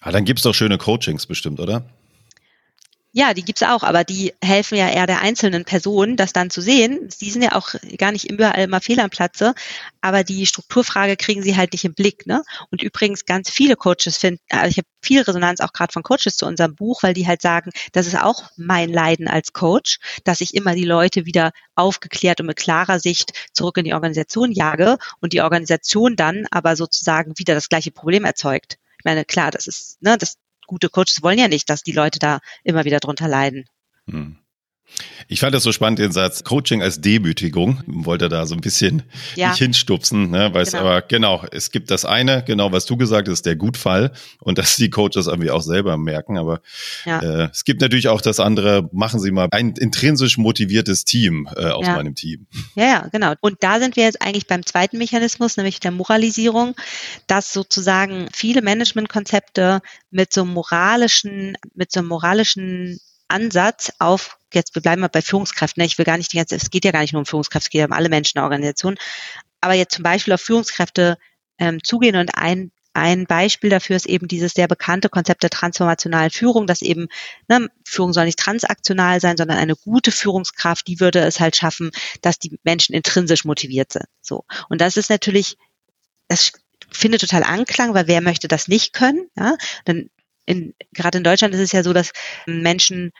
[0.00, 1.88] Ah, dann gibt es doch schöne Coachings bestimmt, oder?
[3.18, 6.60] Ja, die gibt's auch, aber die helfen ja eher der einzelnen Person, das dann zu
[6.60, 7.08] sehen.
[7.22, 9.54] Die sind ja auch gar nicht überall immer fehl am Platze,
[10.02, 12.26] aber die Strukturfrage kriegen sie halt nicht im Blick.
[12.26, 12.42] Ne?
[12.70, 16.36] Und übrigens ganz viele Coaches finden, also ich habe viel Resonanz auch gerade von Coaches
[16.36, 20.42] zu unserem Buch, weil die halt sagen, das ist auch mein Leiden als Coach, dass
[20.42, 24.98] ich immer die Leute wieder aufgeklärt und mit klarer Sicht zurück in die Organisation jage
[25.22, 28.76] und die Organisation dann aber sozusagen wieder das gleiche Problem erzeugt.
[28.98, 32.18] Ich meine, klar, das ist, ne, das gute Coaches wollen ja nicht, dass die Leute
[32.18, 33.64] da immer wieder drunter leiden.
[34.08, 34.38] Hm.
[35.28, 37.82] Ich fand das so spannend, den Satz Coaching als Demütigung.
[37.86, 39.02] Wollte da so ein bisschen
[39.34, 39.48] ja.
[39.48, 40.54] nicht hinstupsen, ne?
[40.54, 40.78] Weil genau.
[40.78, 44.76] aber genau, es gibt das eine, genau was du gesagt hast, der Gutfall und dass
[44.76, 46.38] die Coaches irgendwie auch selber merken.
[46.38, 46.60] Aber
[47.04, 47.20] ja.
[47.20, 51.66] äh, es gibt natürlich auch das andere, machen Sie mal ein intrinsisch motiviertes Team äh,
[51.66, 51.96] aus ja.
[51.96, 52.46] meinem Team.
[52.74, 53.34] Ja, ja, genau.
[53.40, 56.74] Und da sind wir jetzt eigentlich beim zweiten Mechanismus, nämlich der Moralisierung,
[57.26, 65.00] dass sozusagen viele Managementkonzepte mit so moralischen, mit so moralischen Ansatz auf, jetzt wir bleiben
[65.00, 65.86] mal bei Führungskräften, ne?
[65.86, 67.70] ich will gar nicht die ganze, es geht ja gar nicht nur um Führungskräfte, es
[67.70, 68.96] geht ja um alle Menschen in der Organisation,
[69.60, 71.18] aber jetzt zum Beispiel auf Führungskräfte
[71.58, 76.30] ähm, zugehen und ein ein Beispiel dafür ist eben dieses sehr bekannte Konzept der transformationalen
[76.30, 77.08] Führung, dass eben
[77.46, 81.90] ne, Führung soll nicht transaktional sein, sondern eine gute Führungskraft, die würde es halt schaffen,
[82.22, 84.06] dass die Menschen intrinsisch motiviert sind.
[84.22, 85.58] So und das ist natürlich,
[86.28, 86.52] das
[86.90, 89.28] findet total Anklang, weil wer möchte das nicht können?
[89.36, 89.58] Ja?
[89.84, 90.08] Dann
[90.46, 92.12] in, gerade in Deutschland ist es ja so, dass
[92.46, 93.12] Menschen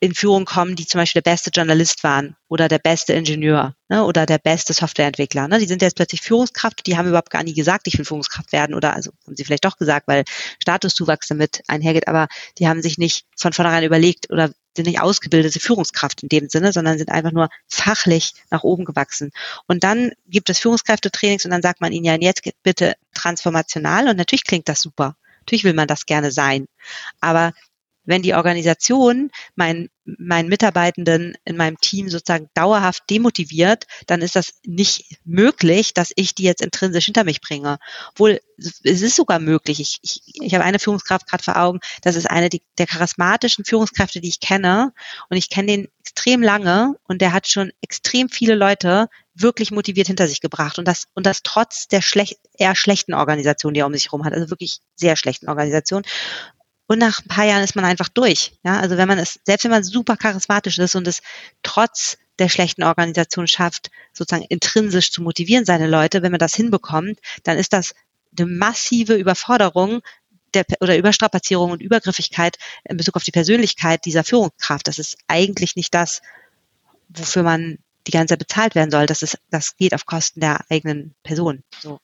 [0.00, 4.04] in Führung kommen, die zum Beispiel der beste Journalist waren oder der beste Ingenieur ne,
[4.04, 5.48] oder der beste Softwareentwickler.
[5.48, 5.58] Ne.
[5.58, 8.74] Die sind jetzt plötzlich Führungskraft, die haben überhaupt gar nie gesagt, ich will Führungskraft werden
[8.74, 10.24] oder also haben sie vielleicht doch gesagt, weil
[10.62, 15.58] Statuszuwachs damit einhergeht, aber die haben sich nicht von vornherein überlegt oder sind nicht ausgebildete
[15.58, 19.32] Führungskraft in dem Sinne, sondern sind einfach nur fachlich nach oben gewachsen.
[19.66, 24.16] Und dann gibt es Führungskräftetrainings und dann sagt man ihnen ja jetzt bitte transformational und
[24.16, 25.16] natürlich klingt das super.
[25.40, 26.66] Natürlich will man das gerne sein.
[27.20, 27.52] Aber
[28.08, 34.54] wenn die Organisation meinen, meinen Mitarbeitenden in meinem Team sozusagen dauerhaft demotiviert, dann ist das
[34.64, 37.78] nicht möglich, dass ich die jetzt intrinsisch hinter mich bringe.
[38.12, 39.78] Obwohl, es ist sogar möglich.
[39.80, 44.22] Ich, ich, ich habe eine Führungskraft gerade vor Augen, das ist eine der charismatischen Führungskräfte,
[44.22, 44.94] die ich kenne.
[45.28, 50.06] Und ich kenne den extrem lange und der hat schon extrem viele Leute wirklich motiviert
[50.06, 53.86] hinter sich gebracht und das und das trotz der schlecht, eher schlechten Organisation, die er
[53.86, 56.02] um sich herum hat, also wirklich sehr schlechten Organisation.
[56.88, 58.52] Und nach ein paar Jahren ist man einfach durch.
[58.64, 61.20] Ja, also wenn man es, selbst wenn man super charismatisch ist und es
[61.62, 67.20] trotz der schlechten Organisation schafft, sozusagen intrinsisch zu motivieren, seine Leute, wenn man das hinbekommt,
[67.42, 67.94] dann ist das
[68.38, 70.00] eine massive Überforderung
[70.54, 74.88] der, oder Überstrapazierung und Übergriffigkeit in Bezug auf die Persönlichkeit dieser Führungskraft.
[74.88, 76.22] Das ist eigentlich nicht das,
[77.10, 79.04] wofür man die ganze Zeit bezahlt werden soll.
[79.04, 81.62] Das ist, das geht auf Kosten der eigenen Person.
[81.80, 81.98] So.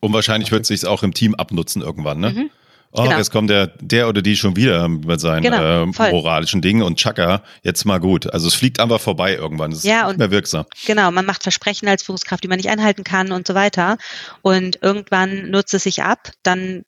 [0.00, 2.30] Und wahrscheinlich wird es sich auch im Team abnutzen irgendwann, ne?
[2.30, 2.50] Mhm.
[2.94, 3.16] Oh, genau.
[3.16, 6.98] jetzt kommt der, der oder die schon wieder mit seinen genau, äh, moralischen Dingen und
[6.98, 8.30] Chaka, jetzt mal gut.
[8.32, 9.72] Also es fliegt einfach vorbei irgendwann.
[9.72, 10.66] Es ist ja, nicht mehr wirksam.
[10.84, 13.96] Genau, man macht Versprechen als Führungskraft, die man nicht einhalten kann und so weiter.
[14.42, 16.84] Und irgendwann nutzt es sich ab, dann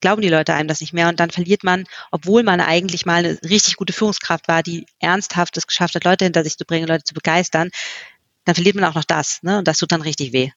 [0.00, 3.24] glauben die Leute einem das nicht mehr und dann verliert man, obwohl man eigentlich mal
[3.24, 6.86] eine richtig gute Führungskraft war, die ernsthaft es geschafft hat, Leute hinter sich zu bringen,
[6.86, 7.70] Leute zu begeistern,
[8.44, 9.58] dann verliert man auch noch das, ne?
[9.58, 10.50] Und das tut dann richtig weh.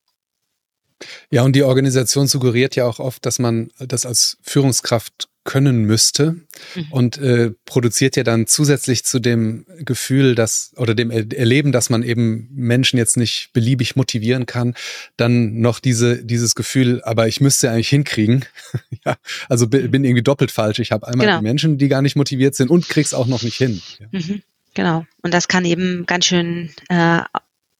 [1.29, 6.35] Ja, und die Organisation suggeriert ja auch oft, dass man das als Führungskraft können müsste
[6.75, 6.91] mhm.
[6.91, 12.03] und äh, produziert ja dann zusätzlich zu dem Gefühl, dass oder dem Erleben, dass man
[12.03, 14.75] eben Menschen jetzt nicht beliebig motivieren kann,
[15.17, 18.45] dann noch diese dieses Gefühl, aber ich müsste eigentlich hinkriegen.
[19.05, 19.17] ja,
[19.49, 20.77] also bin irgendwie doppelt falsch.
[20.77, 21.39] Ich habe einmal genau.
[21.39, 23.81] die Menschen, die gar nicht motiviert sind und krieg's auch noch nicht hin.
[23.99, 24.07] Ja.
[24.11, 24.43] Mhm.
[24.75, 25.05] Genau.
[25.23, 27.21] Und das kann eben ganz schön äh,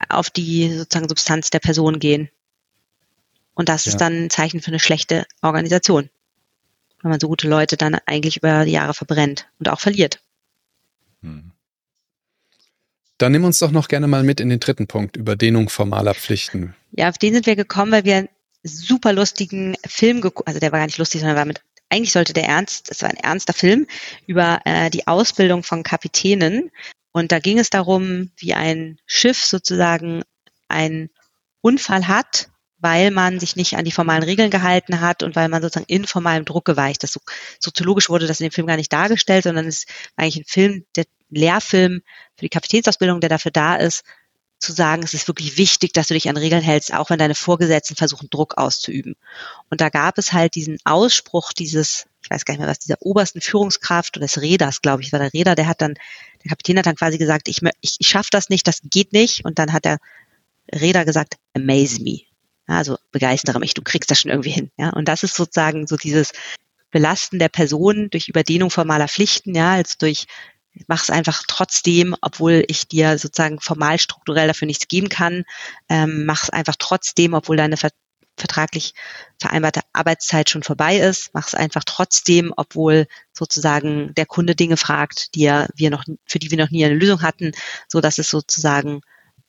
[0.08, 2.28] auf die sozusagen Substanz der Person gehen.
[3.54, 3.90] Und das ja.
[3.90, 6.08] ist dann ein Zeichen für eine schlechte Organisation.
[7.02, 10.20] Wenn man so gute Leute dann eigentlich über die Jahre verbrennt und auch verliert.
[11.22, 11.50] Hm.
[13.18, 16.74] Dann nimm uns doch noch gerne mal mit in den dritten Punkt, Überdehnung formaler Pflichten.
[16.92, 18.28] Ja, auf den sind wir gekommen, weil wir einen
[18.64, 22.32] super lustigen Film geguckt, also der war gar nicht lustig, sondern war mit, eigentlich sollte
[22.32, 23.86] der ernst, es war ein ernster Film
[24.26, 26.70] über äh, die Ausbildung von Kapitänen.
[27.12, 30.22] Und da ging es darum, wie ein Schiff sozusagen
[30.68, 31.10] einen
[31.60, 32.48] Unfall hat
[32.82, 36.44] weil man sich nicht an die formalen Regeln gehalten hat und weil man sozusagen informalem
[36.44, 37.12] Druck geweicht ist.
[37.14, 37.20] So,
[37.60, 40.84] soziologisch wurde das in dem Film gar nicht dargestellt, sondern es ist eigentlich ein Film,
[40.96, 42.02] der Lehrfilm
[42.36, 44.02] für die Kapitänsausbildung, der dafür da ist,
[44.58, 47.34] zu sagen, es ist wirklich wichtig, dass du dich an Regeln hältst, auch wenn deine
[47.34, 49.16] Vorgesetzten versuchen, Druck auszuüben.
[49.70, 53.00] Und da gab es halt diesen Ausspruch dieses, ich weiß gar nicht mehr was, dieser
[53.00, 55.94] obersten Führungskraft oder des Räders, glaube ich, war der Räder, der hat dann,
[56.44, 59.44] der Kapitän hat dann quasi gesagt, ich, ich, ich schaffe das nicht, das geht nicht.
[59.44, 59.98] Und dann hat der
[60.72, 62.31] Räder gesagt, amaze me.
[62.66, 64.70] Also begeistere mich, du kriegst das schon irgendwie hin.
[64.76, 66.32] Ja, und das ist sozusagen so dieses
[66.90, 70.26] Belasten der Person durch Überdehnung formaler Pflichten, ja, als durch
[70.86, 75.44] mach es einfach trotzdem, obwohl ich dir sozusagen formal strukturell dafür nichts geben kann,
[75.88, 77.90] ähm, mach es einfach trotzdem, obwohl deine ver
[78.38, 78.94] vertraglich
[79.38, 85.34] vereinbarte Arbeitszeit schon vorbei ist, mach es einfach trotzdem, obwohl sozusagen der Kunde Dinge fragt,
[85.34, 87.52] die wir noch, für die wir noch nie eine Lösung hatten,
[87.88, 89.02] so dass es sozusagen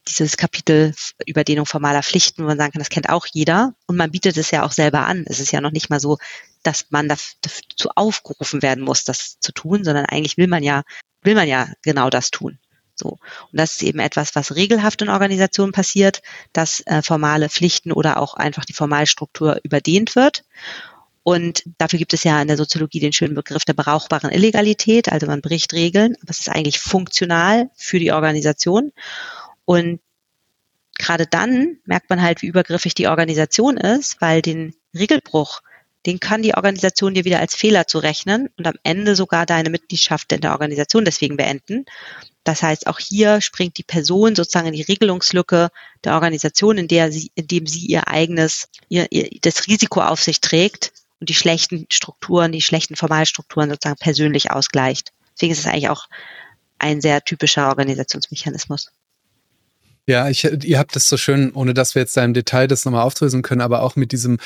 [0.07, 0.93] dieses Kapitel
[1.25, 3.73] Überdehnung formaler Pflichten, wo man sagen kann, das kennt auch jeder.
[3.87, 5.25] Und man bietet es ja auch selber an.
[5.27, 6.17] Es ist ja noch nicht mal so,
[6.63, 10.83] dass man dazu aufgerufen werden muss, das zu tun, sondern eigentlich will man ja,
[11.21, 12.59] will man ja genau das tun.
[12.95, 13.09] So.
[13.09, 13.19] Und
[13.59, 16.21] das ist eben etwas, was regelhaft in Organisationen passiert,
[16.53, 20.43] dass äh, formale Pflichten oder auch einfach die Formalstruktur überdehnt wird.
[21.23, 25.09] Und dafür gibt es ja in der Soziologie den schönen Begriff der brauchbaren Illegalität.
[25.11, 28.91] Also man bricht Regeln, aber es ist eigentlich funktional für die Organisation.
[29.65, 29.99] Und
[30.97, 35.61] gerade dann merkt man halt, wie übergriffig die Organisation ist, weil den Regelbruch,
[36.05, 40.31] den kann die Organisation dir wieder als Fehler zurechnen und am Ende sogar deine Mitgliedschaft
[40.33, 41.85] in der Organisation deswegen beenden.
[42.43, 45.69] Das heißt, auch hier springt die Person sozusagen in die Regelungslücke
[46.03, 50.21] der Organisation, in der sie, in dem sie ihr eigenes, ihr, ihr, das Risiko auf
[50.21, 55.13] sich trägt und die schlechten Strukturen, die schlechten Formalstrukturen sozusagen persönlich ausgleicht.
[55.35, 56.09] Deswegen ist es eigentlich auch
[56.79, 58.91] ein sehr typischer Organisationsmechanismus.
[60.07, 62.85] Ja, ich, ihr habt das so schön, ohne dass wir jetzt da im Detail das
[62.85, 64.37] nochmal aufdröseln können, aber auch mit diesem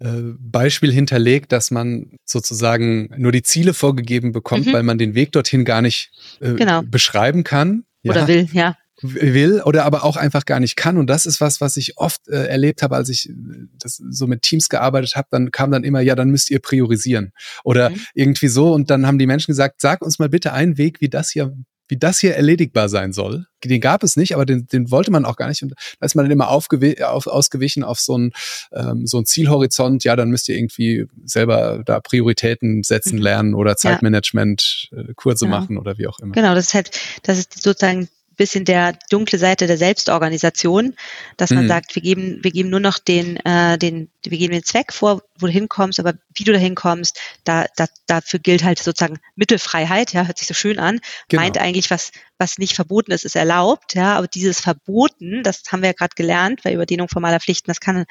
[0.00, 4.72] äh, Beispiel hinterlegt, dass man sozusagen nur die Ziele vorgegeben bekommt, mhm.
[4.72, 6.82] weil man den Weg dorthin gar nicht äh, genau.
[6.82, 7.84] beschreiben kann.
[8.02, 8.12] Ja.
[8.12, 10.96] Oder will, ja will oder aber auch einfach gar nicht kann.
[10.96, 13.32] Und das ist was, was ich oft äh, erlebt habe, als ich äh,
[13.78, 15.28] das so mit Teams gearbeitet habe.
[15.30, 17.32] Dann kam dann immer, ja, dann müsst ihr priorisieren
[17.64, 18.00] oder mhm.
[18.14, 18.72] irgendwie so.
[18.72, 21.56] Und dann haben die Menschen gesagt, sag uns mal bitte einen Weg, wie das hier
[21.88, 23.46] wie das hier erledigbar sein soll.
[23.64, 25.62] Den gab es nicht, aber den, den wollte man auch gar nicht.
[25.62, 28.32] Und da ist man dann immer aufgew auf, ausgewichen auf so ein,
[28.72, 30.02] ähm, so ein Zielhorizont.
[30.04, 33.22] Ja, dann müsst ihr irgendwie selber da Prioritäten setzen mhm.
[33.22, 34.98] lernen oder Zeitmanagement ja.
[34.98, 35.58] äh, Kurse genau.
[35.58, 36.32] machen oder wie auch immer.
[36.32, 36.90] Genau, das ist halt,
[37.22, 38.08] das ist sozusagen
[38.42, 40.96] bisschen der dunkle Seite der Selbstorganisation,
[41.36, 41.68] dass man mhm.
[41.68, 45.22] sagt, wir geben, wir geben nur noch den, äh, den, wir geben den Zweck vor,
[45.38, 50.12] wo du hinkommst, aber wie du da hinkommst, da, da, dafür gilt halt sozusagen Mittelfreiheit,
[50.12, 51.42] ja, hört sich so schön an, genau.
[51.42, 55.82] meint eigentlich, was, was nicht verboten ist, ist erlaubt, ja, aber dieses Verboten, das haben
[55.82, 58.06] wir ja gerade gelernt, bei Überdehnung formaler Pflichten, das kann,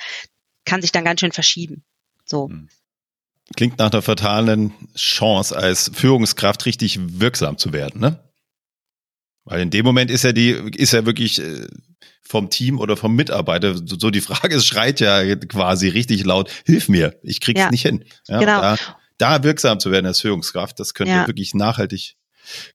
[0.64, 1.84] kann sich dann ganz schön verschieben.
[2.24, 2.48] So.
[2.48, 2.70] Mhm.
[3.58, 8.31] Klingt nach einer fatalen Chance, als Führungskraft richtig wirksam zu werden, ne?
[9.44, 11.68] Weil in dem Moment ist ja die, ist ja wirklich äh,
[12.22, 16.90] vom Team oder vom Mitarbeiter so die Frage, es schreit ja quasi richtig laut, hilf
[16.90, 18.06] mir, ich krieg's ja, nicht hin.
[18.28, 18.62] Ja, genau.
[18.62, 18.78] Da,
[19.18, 21.28] da, wirksam zu werden als Führungskraft, das könnte ja.
[21.28, 22.16] wirklich nachhaltig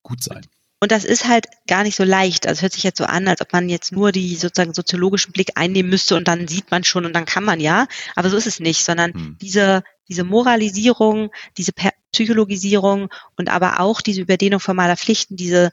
[0.02, 0.42] gut sein.
[0.78, 2.46] Und das ist halt gar nicht so leicht.
[2.46, 5.32] Also es hört sich jetzt so an, als ob man jetzt nur die sozusagen soziologischen
[5.32, 7.86] Blick einnehmen müsste und dann sieht man schon und dann kann man ja.
[8.14, 9.38] Aber so ist es nicht, sondern hm.
[9.40, 11.72] diese, diese Moralisierung, diese
[12.12, 15.70] Psychologisierung und aber auch diese Überdehnung formaler Pflichten, diese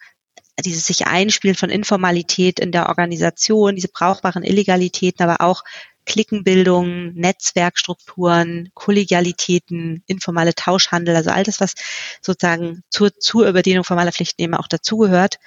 [0.61, 5.63] dieses sich einspielen von Informalität in der Organisation, diese brauchbaren Illegalitäten, aber auch
[6.05, 11.73] Klickenbildung, Netzwerkstrukturen, Kollegialitäten, informale Tauschhandel, also all das, was
[12.21, 15.39] sozusagen zur, zur Überdehnung formaler Pflichten eben auch dazugehört,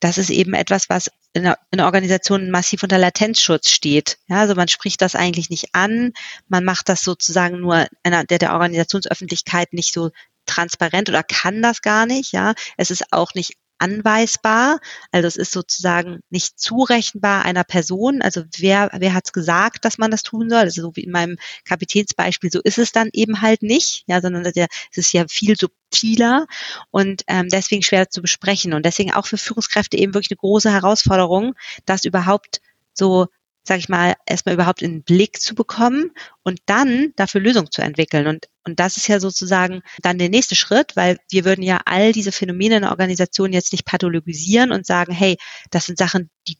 [0.00, 4.18] das ist eben etwas, was in in der Organisation massiv unter Latenzschutz steht.
[4.26, 6.12] Ja, also man spricht das eigentlich nicht an,
[6.48, 10.10] man macht das sozusagen nur einer, der, der Organisationsöffentlichkeit nicht so
[10.44, 12.32] transparent oder kann das gar nicht.
[12.32, 13.52] Ja, es ist auch nicht
[13.82, 14.78] anweisbar.
[15.10, 18.22] Also es ist sozusagen nicht zurechenbar einer Person.
[18.22, 20.60] Also wer, wer hat es gesagt, dass man das tun soll?
[20.60, 24.46] Also so wie in meinem Kapitänsbeispiel, so ist es dann eben halt nicht, ja, sondern
[24.46, 24.56] es
[24.94, 26.46] ist ja viel subtiler
[26.90, 28.72] und ähm, deswegen schwer zu besprechen.
[28.72, 32.60] Und deswegen auch für Führungskräfte eben wirklich eine große Herausforderung, das überhaupt
[32.94, 33.26] so
[33.64, 36.10] sag ich mal, erstmal überhaupt in den Blick zu bekommen
[36.42, 38.26] und dann dafür Lösungen zu entwickeln.
[38.26, 42.12] Und, und das ist ja sozusagen dann der nächste Schritt, weil wir würden ja all
[42.12, 45.36] diese Phänomene in der Organisation jetzt nicht pathologisieren und sagen, hey,
[45.70, 46.56] das sind Sachen, die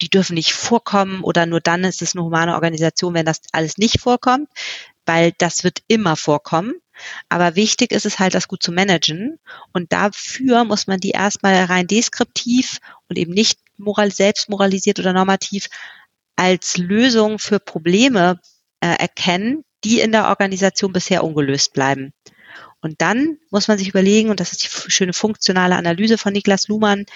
[0.00, 3.76] die dürfen nicht vorkommen oder nur dann ist es eine humane Organisation, wenn das alles
[3.76, 4.48] nicht vorkommt,
[5.06, 6.74] weil das wird immer vorkommen.
[7.28, 9.38] Aber wichtig ist es halt, das gut zu managen.
[9.72, 12.78] Und dafür muss man die erstmal rein deskriptiv
[13.08, 15.68] und eben nicht moral, selbst moralisiert oder normativ
[16.36, 18.40] als Lösung für Probleme
[18.80, 22.12] äh, erkennen, die in der Organisation bisher ungelöst bleiben.
[22.84, 26.68] Und dann muss man sich überlegen, und das ist die schöne funktionale Analyse von Niklas
[26.68, 27.06] Luhmann,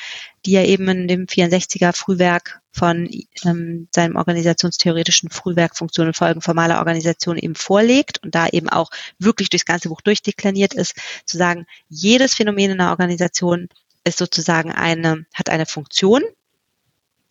[0.47, 3.07] die er eben in dem 64er Frühwerk von
[3.45, 9.51] ähm, seinem organisationstheoretischen Frühwerk Funktionen Folgen formaler Organisation eben vorlegt und da eben auch wirklich
[9.51, 10.95] durchs ganze Buch durchdekliniert ist,
[11.27, 13.69] zu sagen, jedes Phänomen in der Organisation
[14.05, 16.23] ist sozusagen eine, hat eine Funktion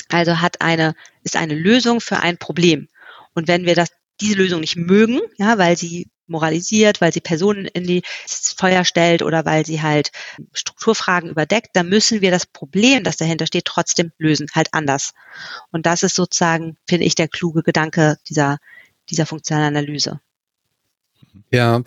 [0.10, 2.88] also hat eine, ist eine Lösung für ein Problem.
[3.34, 3.90] Und wenn wir das,
[4.20, 9.22] diese Lösung nicht mögen, ja, weil sie moralisiert, weil sie Personen in die Feuer stellt
[9.22, 10.12] oder weil sie halt
[10.54, 15.14] Strukturfragen überdeckt, dann müssen wir das Problem, das dahinter steht, trotzdem lösen, halt anders.
[15.72, 18.58] Und das ist sozusagen, finde ich, der kluge Gedanke dieser,
[19.10, 20.20] dieser funktionalen Analyse.
[21.52, 21.82] Ja,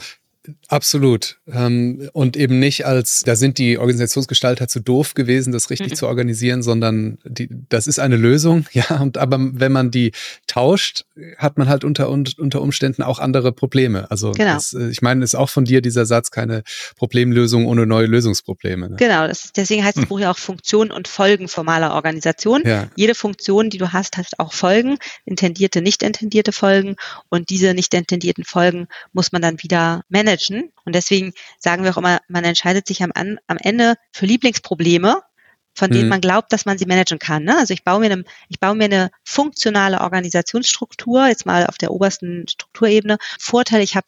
[0.69, 1.39] Absolut.
[1.53, 5.97] Ähm, und eben nicht als, da sind die Organisationsgestalter zu doof gewesen, das richtig mhm.
[5.97, 9.01] zu organisieren, sondern die, das ist eine Lösung, ja.
[9.01, 10.13] Und aber wenn man die
[10.47, 11.05] tauscht,
[11.37, 14.11] hat man halt unter, unter Umständen auch andere Probleme.
[14.11, 14.55] Also genau.
[14.55, 16.63] das, äh, ich meine, ist auch von dir dieser Satz, keine
[16.97, 18.91] Problemlösung ohne neue Lösungsprobleme.
[18.91, 18.97] Ne?
[18.97, 20.09] Genau, das, deswegen heißt das hm.
[20.09, 22.63] Buch ja auch Funktion und Folgen formaler Organisation.
[22.65, 22.89] Ja.
[22.97, 26.97] Jede Funktion, die du hast, hat auch Folgen, intendierte, nicht intendierte Folgen.
[27.29, 30.73] Und diese nicht intendierten Folgen muss man dann wieder managen managen.
[30.85, 35.23] Und deswegen sagen wir auch immer, man entscheidet sich am, am Ende für Lieblingsprobleme,
[35.75, 36.09] von denen mhm.
[36.11, 37.45] man glaubt, dass man sie managen kann.
[37.45, 37.57] Ne?
[37.57, 41.93] Also ich baue mir eine, ich baue mir eine funktionale Organisationsstruktur, jetzt mal auf der
[41.93, 43.19] obersten Strukturebene.
[43.39, 44.07] Vorteil, ich habe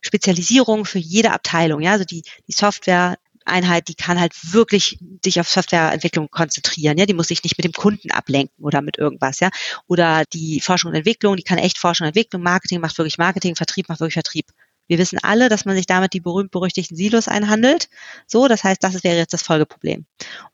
[0.00, 1.80] Spezialisierung für jede Abteilung.
[1.80, 7.04] Ja, also die, die Software Einheit, die kann halt wirklich sich auf Softwareentwicklung konzentrieren, ja,
[7.04, 9.50] die muss sich nicht mit dem Kunden ablenken oder mit irgendwas, ja,
[9.86, 13.54] oder die Forschung und Entwicklung, die kann echt Forschung und Entwicklung, Marketing macht wirklich Marketing,
[13.54, 14.46] Vertrieb macht wirklich Vertrieb.
[14.86, 17.88] Wir wissen alle, dass man sich damit die berühmt-berüchtigten Silos einhandelt.
[18.26, 20.04] So, das heißt, das wäre jetzt das Folgeproblem.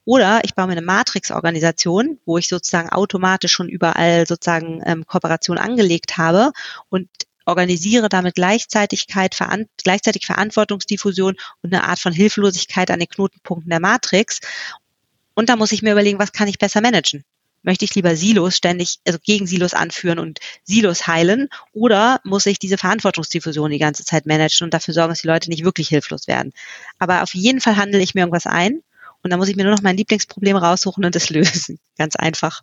[0.05, 5.59] Oder ich baue mir eine Matrix-Organisation, wo ich sozusagen automatisch schon überall sozusagen ähm, Kooperation
[5.59, 6.53] angelegt habe
[6.89, 7.09] und
[7.47, 13.81] organisiere damit Gleichzeitigkeit, veran gleichzeitig Verantwortungsdiffusion und eine Art von Hilflosigkeit an den Knotenpunkten der
[13.81, 14.41] Matrix.
[15.35, 17.25] Und da muss ich mir überlegen, was kann ich besser managen?
[17.63, 22.59] Möchte ich lieber Silos ständig, also gegen Silos anführen und Silos heilen oder muss ich
[22.59, 26.27] diese Verantwortungsdiffusion die ganze Zeit managen und dafür sorgen, dass die Leute nicht wirklich hilflos
[26.27, 26.53] werden.
[26.99, 28.83] Aber auf jeden Fall handle ich mir irgendwas ein
[29.23, 31.79] und dann muss ich mir nur noch mein Lieblingsproblem raussuchen und es lösen.
[31.99, 32.63] Ganz einfach.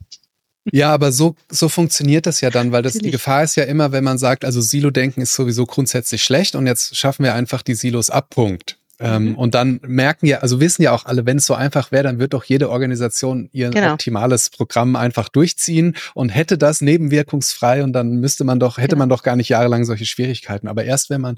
[0.72, 3.94] Ja, aber so, so funktioniert das ja dann, weil das, die Gefahr ist ja immer,
[3.94, 7.76] wenn man sagt, also Silo-Denken ist sowieso grundsätzlich schlecht und jetzt schaffen wir einfach die
[7.76, 8.77] Silos ab, Punkt.
[9.00, 9.36] Ähm, mhm.
[9.36, 12.20] Und dann merken ja, also wissen ja auch alle, wenn es so einfach wäre, dann
[12.20, 13.94] wird doch jede Organisation ihr genau.
[13.94, 19.00] optimales Programm einfach durchziehen und hätte das nebenwirkungsfrei und dann müsste man doch, hätte genau.
[19.00, 20.68] man doch gar nicht jahrelang solche Schwierigkeiten.
[20.68, 21.38] Aber erst wenn man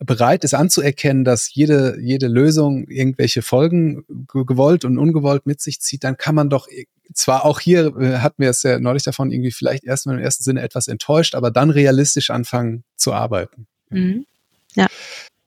[0.00, 6.04] bereit ist anzuerkennen, dass jede, jede Lösung irgendwelche Folgen gewollt und ungewollt mit sich zieht,
[6.04, 6.68] dann kann man doch
[7.14, 10.42] zwar auch hier äh, hatten wir es ja neulich davon irgendwie vielleicht erstmal im ersten
[10.42, 13.66] Sinne etwas enttäuscht, aber dann realistisch anfangen zu arbeiten.
[13.90, 14.26] Mhm.
[14.74, 14.86] Ja.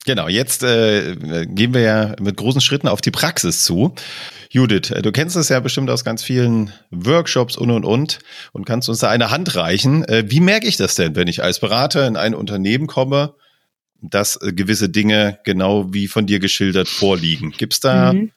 [0.07, 1.17] Genau, jetzt äh,
[1.47, 3.93] gehen wir ja mit großen Schritten auf die Praxis zu.
[4.49, 8.19] Judith, äh, du kennst es ja bestimmt aus ganz vielen Workshops und und und
[8.53, 10.05] und kannst uns da eine Hand reichen.
[10.05, 13.35] Äh, wie merke ich das denn, wenn ich als Berater in ein Unternehmen komme,
[14.01, 17.51] dass äh, gewisse Dinge genau wie von dir geschildert vorliegen?
[17.51, 18.31] Gibt es da mhm.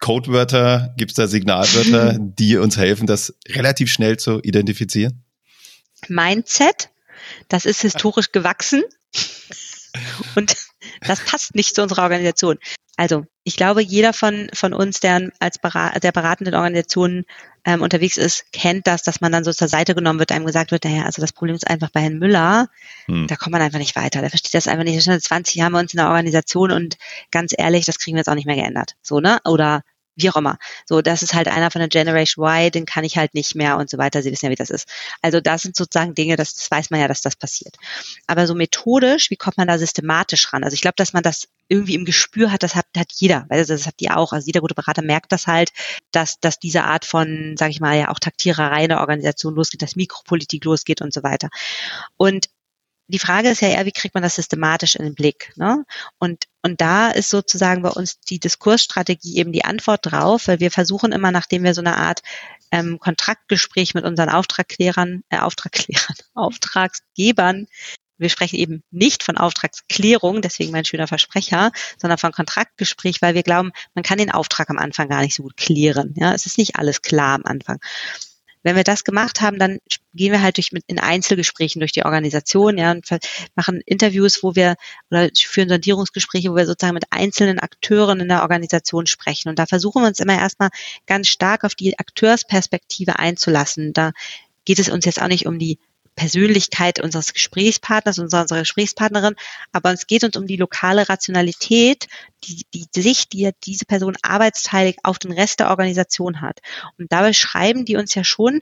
[0.00, 5.22] Codewörter, gibt es da Signalwörter, die uns helfen, das relativ schnell zu identifizieren?
[6.08, 6.88] Mindset,
[7.48, 8.82] das ist historisch gewachsen.
[10.34, 10.56] Und
[11.00, 12.58] das passt nicht zu unserer Organisation.
[12.96, 17.24] Also ich glaube, jeder von, von uns, der als Berat, der beratenden Organisationen
[17.64, 20.70] ähm, unterwegs ist, kennt das, dass man dann so zur Seite genommen wird, einem gesagt
[20.70, 22.68] wird, naja, also das Problem ist einfach bei Herrn Müller,
[23.06, 23.26] hm.
[23.26, 24.20] da kommt man einfach nicht weiter.
[24.20, 25.02] Der versteht das einfach nicht.
[25.02, 26.96] Schon 20 Jahre haben wir uns in der Organisation und
[27.30, 28.94] ganz ehrlich, das kriegen wir jetzt auch nicht mehr geändert.
[29.02, 29.40] So, ne?
[29.44, 29.82] Oder
[30.16, 30.58] wie auch immer.
[30.86, 33.76] So, das ist halt einer von der Generation Y, den kann ich halt nicht mehr
[33.76, 34.22] und so weiter.
[34.22, 34.88] Sie wissen ja, wie das ist.
[35.22, 37.76] Also das sind sozusagen Dinge, das, das weiß man ja, dass das passiert.
[38.26, 40.64] Aber so methodisch, wie kommt man da systematisch ran?
[40.64, 43.64] Also ich glaube, dass man das irgendwie im Gespür hat, das hat, hat jeder, weil
[43.64, 44.32] das habt ihr auch.
[44.32, 45.72] Also jeder gute Berater merkt das halt,
[46.12, 49.82] dass, dass diese Art von, sage ich mal, ja auch Taktiererei in der Organisation losgeht,
[49.82, 51.48] dass Mikropolitik losgeht und so weiter.
[52.16, 52.48] Und
[53.06, 55.52] die Frage ist ja eher, wie kriegt man das systematisch in den Blick?
[55.56, 55.84] Ne?
[56.18, 60.70] Und, und da ist sozusagen bei uns die Diskursstrategie eben die Antwort drauf, weil wir
[60.70, 62.22] versuchen immer, nachdem wir so eine Art
[62.70, 67.66] ähm, Kontraktgespräch mit unseren Auftragklärern, äh, Auftragklärern, Auftragsgebern,
[68.16, 73.42] wir sprechen eben nicht von Auftragsklärung, deswegen mein schöner Versprecher, sondern von Kontraktgespräch, weil wir
[73.42, 76.14] glauben, man kann den Auftrag am Anfang gar nicht so gut klären.
[76.16, 77.80] Ja, es ist nicht alles klar am Anfang.
[78.64, 79.78] Wenn wir das gemacht haben, dann
[80.14, 83.06] gehen wir halt durch mit in Einzelgesprächen durch die Organisation, ja, und
[83.54, 84.74] machen Interviews, wo wir
[85.10, 89.50] oder führen Sondierungsgespräche, wo wir sozusagen mit einzelnen Akteuren in der Organisation sprechen.
[89.50, 90.70] Und da versuchen wir uns immer erstmal
[91.06, 93.92] ganz stark auf die Akteursperspektive einzulassen.
[93.92, 94.12] Da
[94.64, 95.78] geht es uns jetzt auch nicht um die
[96.16, 99.34] Persönlichkeit unseres Gesprächspartners, unserer, Gesprächspartnerin,
[99.72, 102.06] aber es geht uns um die lokale Rationalität,
[102.44, 106.60] die, die Sicht, die diese Person arbeitsteilig auf den Rest der Organisation hat.
[106.98, 108.60] Und dabei schreiben die uns ja schon,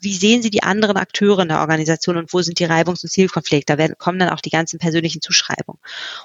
[0.00, 3.10] wie sehen Sie die anderen Akteure in der Organisation und wo sind die Reibungs- und
[3.10, 3.74] Zielkonflikte?
[3.74, 5.80] Da werden, kommen dann auch die ganzen persönlichen Zuschreibungen.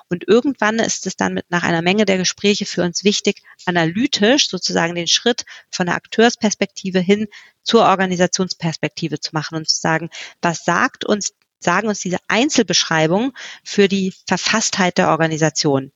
[0.09, 4.49] Und irgendwann ist es dann mit nach einer Menge der Gespräche für uns wichtig, analytisch
[4.49, 7.27] sozusagen den Schritt von der Akteursperspektive hin
[7.63, 10.09] zur Organisationsperspektive zu machen und zu sagen,
[10.41, 13.31] was sagt uns, sagen uns diese Einzelbeschreibungen
[13.63, 15.91] für die Verfasstheit der Organisation?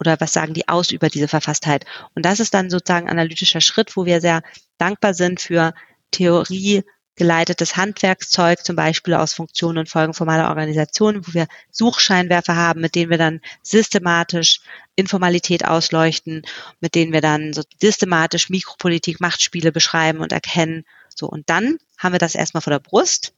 [0.00, 1.84] Oder was sagen die aus über diese Verfasstheit?
[2.14, 4.42] Und das ist dann sozusagen analytischer Schritt, wo wir sehr
[4.78, 5.74] dankbar sind für
[6.10, 6.84] Theorie,
[7.20, 12.94] geleitetes Handwerkszeug, zum Beispiel aus Funktionen und Folgen formaler Organisationen, wo wir Suchscheinwerfer haben, mit
[12.94, 14.60] denen wir dann systematisch
[14.96, 16.46] Informalität ausleuchten,
[16.80, 20.86] mit denen wir dann so systematisch Mikropolitik, Machtspiele beschreiben und erkennen.
[21.14, 23.34] So, und dann haben wir das erstmal vor der Brust.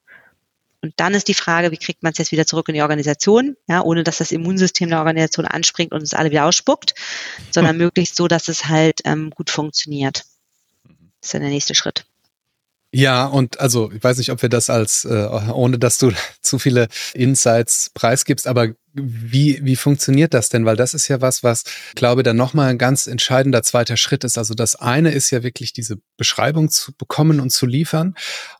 [0.80, 3.56] Und dann ist die Frage, wie kriegt man es jetzt wieder zurück in die Organisation,
[3.66, 6.94] ja, ohne dass das Immunsystem der Organisation anspringt und uns alle wieder ausspuckt,
[7.50, 10.24] sondern möglichst so, dass es halt ähm, gut funktioniert.
[11.20, 12.04] Das ist dann der nächste Schritt.
[12.94, 16.12] Ja, und also ich weiß nicht, ob wir das als, äh, ohne dass du
[16.42, 20.66] zu viele Insights preisgibst, aber wie, wie funktioniert das denn?
[20.66, 21.64] Weil das ist ja was, was,
[21.94, 24.36] glaube dann nochmal ein ganz entscheidender zweiter Schritt ist.
[24.36, 28.14] Also das eine ist ja wirklich diese Beschreibung zu bekommen und zu liefern.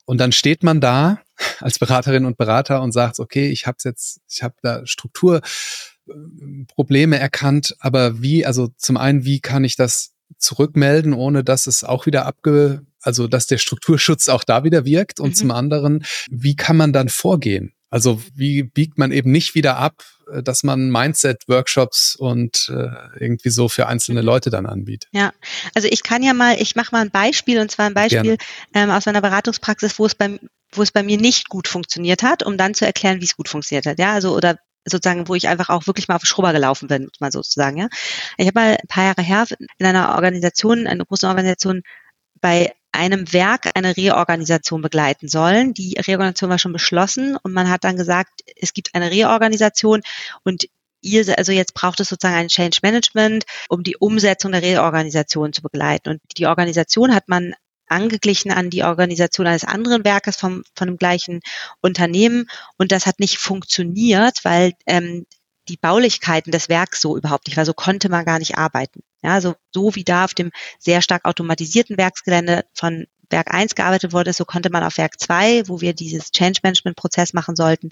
[0.06, 1.20] Und dann steht man da
[1.60, 7.76] als Beraterin und Berater und sagt, okay, ich habe jetzt, ich habe da Strukturprobleme erkannt,
[7.80, 12.24] aber wie, also zum einen, wie kann ich das zurückmelden, ohne dass es auch wieder
[12.24, 15.34] abge also dass der Strukturschutz auch da wieder wirkt und mhm.
[15.34, 17.74] zum anderen, wie kann man dann vorgehen?
[17.90, 22.88] Also wie biegt man eben nicht wieder ab, äh, dass man Mindset-Workshops und äh,
[23.20, 24.26] irgendwie so für einzelne mhm.
[24.26, 25.11] Leute dann anbietet?
[25.12, 25.32] Ja,
[25.74, 28.38] also ich kann ja mal, ich mache mal ein Beispiel und zwar ein Beispiel
[28.74, 30.38] ähm, aus meiner Beratungspraxis, wo es beim
[30.74, 33.50] wo es bei mir nicht gut funktioniert hat, um dann zu erklären, wie es gut
[33.50, 33.98] funktioniert hat.
[33.98, 37.30] Ja, also oder sozusagen, wo ich einfach auch wirklich mal auf Schrubber gelaufen bin, mal
[37.30, 37.76] sozusagen.
[37.76, 37.88] Ja,
[38.36, 39.46] ich habe mal ein paar Jahre her
[39.78, 41.82] in einer Organisation, einer großen Organisation
[42.40, 45.74] bei einem Werk eine Reorganisation begleiten sollen.
[45.74, 50.03] Die Reorganisation war schon beschlossen und man hat dann gesagt, es gibt eine Reorganisation
[50.45, 50.66] und
[51.01, 55.62] ihr, also jetzt braucht es sozusagen ein Change Management, um die Umsetzung der Reorganisation zu
[55.62, 56.11] begleiten.
[56.11, 57.55] Und die Organisation hat man
[57.88, 61.40] angeglichen an die Organisation eines anderen Werkes vom, von dem gleichen
[61.80, 62.47] Unternehmen.
[62.78, 65.26] Und das hat nicht funktioniert, weil ähm,
[65.68, 67.64] die Baulichkeiten des Werks so überhaupt nicht war.
[67.64, 69.02] So konnte man gar nicht arbeiten.
[69.22, 74.12] Ja, so, so wie da auf dem sehr stark automatisierten Werksgelände von Werk 1 gearbeitet
[74.12, 77.88] wurde, so konnte man auf Werk 2, wo wir dieses Change Management Prozess machen sollten,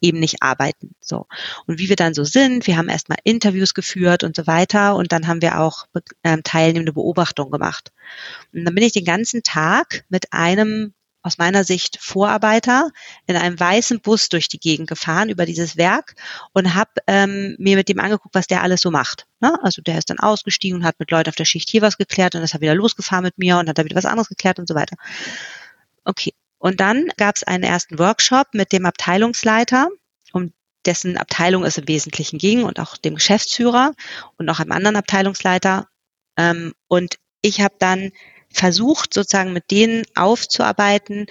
[0.00, 0.94] eben nicht arbeiten.
[1.00, 1.26] So.
[1.66, 5.12] Und wie wir dann so sind, wir haben erstmal Interviews geführt und so weiter und
[5.12, 5.86] dann haben wir auch
[6.24, 7.92] ähm, teilnehmende Beobachtungen gemacht.
[8.52, 10.92] Und dann bin ich den ganzen Tag mit einem
[11.22, 12.90] aus meiner Sicht Vorarbeiter
[13.26, 16.14] in einem weißen Bus durch die Gegend gefahren über dieses Werk
[16.52, 19.26] und habe ähm, mir mit dem angeguckt, was der alles so macht.
[19.40, 19.58] Ne?
[19.62, 22.34] Also der ist dann ausgestiegen und hat mit Leuten auf der Schicht hier was geklärt
[22.34, 24.68] und ist er wieder losgefahren mit mir und hat da wieder was anderes geklärt und
[24.68, 24.96] so weiter.
[26.04, 26.32] Okay.
[26.58, 29.88] Und dann gab es einen ersten Workshop mit dem Abteilungsleiter,
[30.32, 30.52] um
[30.84, 33.94] dessen Abteilung es im Wesentlichen ging und auch dem Geschäftsführer
[34.36, 35.88] und noch einem anderen Abteilungsleiter.
[36.36, 38.12] Ähm, und ich habe dann
[38.52, 41.26] versucht, sozusagen mit denen aufzuarbeiten,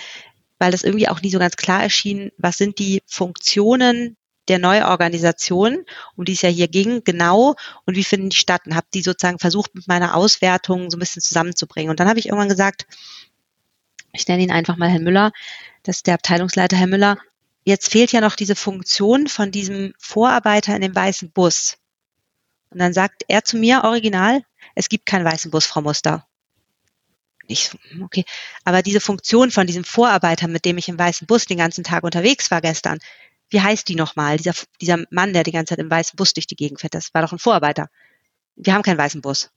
[0.57, 4.17] weil das irgendwie auch nie so ganz klar erschien, was sind die Funktionen
[4.47, 7.55] der Neuorganisation, um die es ja hier ging, genau
[7.85, 10.99] und wie finden die statt und habe die sozusagen versucht, mit meiner Auswertung so ein
[10.99, 11.91] bisschen zusammenzubringen.
[11.91, 12.87] Und dann habe ich irgendwann gesagt,
[14.11, 15.31] ich nenne ihn einfach mal Herr Müller,
[15.83, 17.17] das ist der Abteilungsleiter Herr Müller,
[17.63, 21.77] jetzt fehlt ja noch diese Funktion von diesem Vorarbeiter in dem weißen Bus.
[22.71, 24.41] Und dann sagt er zu mir original,
[24.73, 26.28] es gibt keinen weißen Bus, Frau Muster
[27.49, 27.71] ich,
[28.01, 28.23] okay,
[28.63, 32.03] aber diese Funktion von diesem Vorarbeiter, mit dem ich im weißen Bus den ganzen Tag
[32.03, 32.99] unterwegs war gestern,
[33.49, 34.37] wie heißt die nochmal?
[34.37, 37.13] Dieser, dieser Mann, der die ganze Zeit im weißen Bus durch die Gegend fährt, das
[37.13, 37.89] war doch ein Vorarbeiter.
[38.55, 39.49] Wir haben keinen weißen Bus.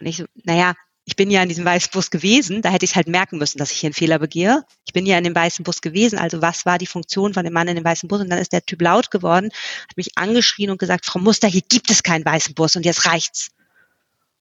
[0.00, 0.74] Und ich so, naja,
[1.04, 3.70] ich bin ja in diesem weißen Bus gewesen, da hätte ich halt merken müssen, dass
[3.70, 4.64] ich hier einen Fehler begehe.
[4.84, 7.54] Ich bin ja in dem weißen Bus gewesen, also was war die Funktion von dem
[7.54, 8.20] Mann in dem weißen Bus?
[8.20, 9.50] Und dann ist der Typ laut geworden,
[9.88, 13.06] hat mich angeschrien und gesagt, Frau Muster, hier gibt es keinen weißen Bus und jetzt
[13.06, 13.50] reicht's.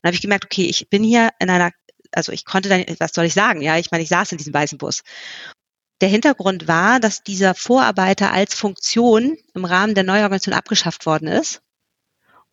[0.01, 1.71] dann habe ich gemerkt, okay, ich bin hier in einer
[2.17, 3.61] also ich konnte dann, was soll ich sagen?
[3.61, 5.03] Ja, ich meine, ich saß in diesem weißen Bus.
[6.01, 11.61] Der Hintergrund war, dass dieser Vorarbeiter als Funktion im Rahmen der Neuorganisation abgeschafft worden ist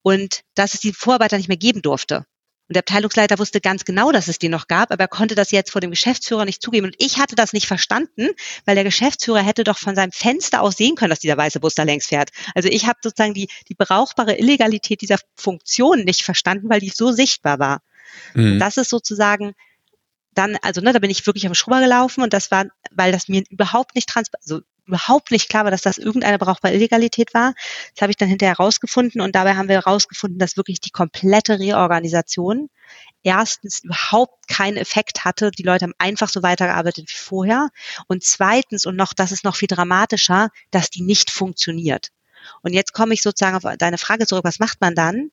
[0.02, 2.26] und dass es die Vorarbeiter nicht mehr geben durfte.
[2.68, 5.50] Und der Abteilungsleiter wusste ganz genau, dass es die noch gab, aber er konnte das
[5.50, 6.86] jetzt vor dem Geschäftsführer nicht zugeben.
[6.86, 8.28] Und ich hatte das nicht verstanden,
[8.64, 11.74] weil der Geschäftsführer hätte doch von seinem Fenster aus sehen können, dass dieser weiße Bus
[11.74, 12.30] da längs fährt.
[12.54, 17.12] Also ich habe sozusagen die, die brauchbare Illegalität dieser Funktion nicht verstanden, weil die so
[17.12, 17.80] sichtbar war.
[18.34, 18.58] Mhm.
[18.58, 19.54] Das ist sozusagen
[20.34, 23.28] dann, also ne, da bin ich wirklich am Schrubber gelaufen und das war, weil das
[23.28, 27.54] mir überhaupt nicht trans also überhaupt nicht klar war, dass das irgendeine brauchbare Illegalität war.
[27.94, 31.58] Das habe ich dann hinterher herausgefunden und dabei haben wir herausgefunden, dass wirklich die komplette
[31.58, 32.68] Reorganisation
[33.22, 35.50] erstens überhaupt keinen Effekt hatte.
[35.50, 37.70] Die Leute haben einfach so weitergearbeitet wie vorher.
[38.08, 42.10] Und zweitens, und noch, das ist noch viel dramatischer, dass die nicht funktioniert.
[42.62, 45.30] Und jetzt komme ich sozusagen auf deine Frage zurück, was macht man dann?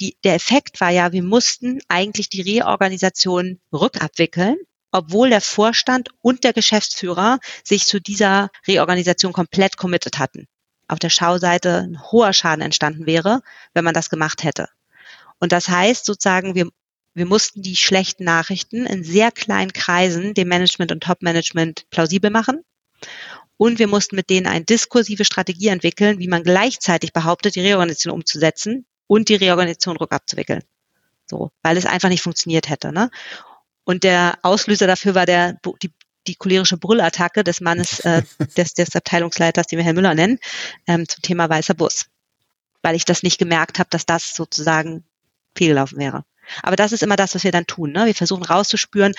[0.00, 4.56] Die, der Effekt war ja, wir mussten eigentlich die Reorganisation rückabwickeln,
[4.90, 10.46] obwohl der Vorstand und der Geschäftsführer sich zu dieser Reorganisation komplett committed hatten.
[10.86, 13.42] Auf der Schauseite ein hoher Schaden entstanden wäre,
[13.74, 14.68] wenn man das gemacht hätte.
[15.38, 16.68] Und das heißt sozusagen, wir
[17.18, 22.62] wir mussten die schlechten Nachrichten in sehr kleinen Kreisen dem Management und Top-Management plausibel machen.
[23.58, 28.14] Und wir mussten mit denen eine diskursive Strategie entwickeln, wie man gleichzeitig behauptet, die Reorganisation
[28.14, 30.62] umzusetzen und die Reorganisation rückabzuwickeln.
[31.26, 32.92] So, weil es einfach nicht funktioniert hätte.
[32.92, 33.10] Ne?
[33.84, 35.90] Und der Auslöser dafür war der, die,
[36.26, 38.22] die cholerische Brüllattacke des Mannes, äh,
[38.56, 40.38] des, des Abteilungsleiters, den wir Herrn Müller nennen,
[40.86, 42.06] ähm, zum Thema weißer Bus.
[42.82, 45.04] Weil ich das nicht gemerkt habe, dass das sozusagen
[45.56, 46.24] fehlgelaufen wäre.
[46.62, 47.92] Aber das ist immer das, was wir dann tun.
[47.92, 48.06] Ne?
[48.06, 49.14] Wir versuchen rauszuspüren,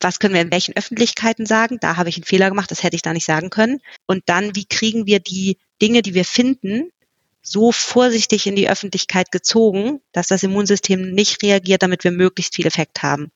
[0.00, 1.78] was können wir in welchen Öffentlichkeiten sagen?
[1.80, 3.80] Da habe ich einen Fehler gemacht, das hätte ich da nicht sagen können.
[4.06, 6.90] Und dann, wie kriegen wir die Dinge, die wir finden,
[7.42, 12.66] so vorsichtig in die Öffentlichkeit gezogen, dass das Immunsystem nicht reagiert, damit wir möglichst viel
[12.66, 13.30] Effekt haben.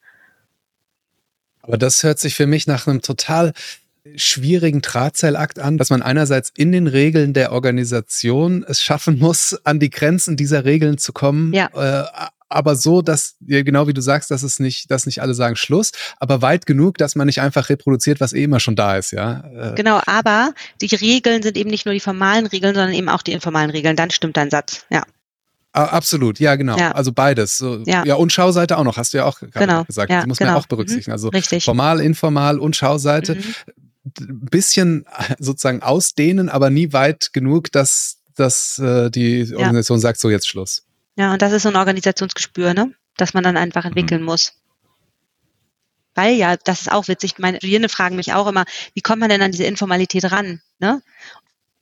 [1.63, 3.53] Aber das hört sich für mich nach einem total
[4.17, 9.79] schwierigen Drahtseilakt an, dass man einerseits in den Regeln der Organisation es schaffen muss, an
[9.79, 11.69] die Grenzen dieser Regeln zu kommen, ja.
[11.75, 15.57] äh, aber so, dass, genau wie du sagst, dass es nicht, dass nicht alle sagen
[15.57, 19.13] Schluss, aber weit genug, dass man nicht einfach reproduziert, was eh immer schon da ist,
[19.13, 19.45] ja.
[19.55, 23.23] Äh, genau, aber die Regeln sind eben nicht nur die formalen Regeln, sondern eben auch
[23.23, 23.97] die informalen Regeln.
[23.97, 25.05] Dann stimmt dein Satz, ja.
[25.73, 26.77] Absolut, ja, genau.
[26.77, 26.91] Ja.
[26.93, 27.57] Also beides.
[27.57, 28.05] So, ja.
[28.05, 29.85] ja, und Schauseite auch noch, hast du ja auch genau.
[29.85, 30.11] gesagt.
[30.11, 30.53] Ja, das muss genau.
[30.53, 31.13] man auch berücksichtigen.
[31.13, 31.15] Mhm.
[31.15, 31.65] Also Richtig.
[31.65, 33.37] formal, informal und Schauseite.
[33.37, 33.45] Mhm.
[34.21, 35.07] Ein bisschen
[35.39, 40.03] sozusagen ausdehnen, aber nie weit genug, dass, dass äh, die Organisation ja.
[40.03, 40.83] sagt, so jetzt Schluss.
[41.21, 42.95] Ja, und das ist so ein Organisationsgespür, ne?
[43.18, 43.89] Das man dann einfach mhm.
[43.89, 44.27] entwickeln mhm.
[44.29, 44.55] muss.
[46.14, 47.39] Weil ja, das ist auch witzig.
[47.39, 48.64] Meine Studierende fragen mich auch immer,
[48.95, 50.62] wie kommt man denn an diese Informalität ran?
[50.79, 51.03] Ne?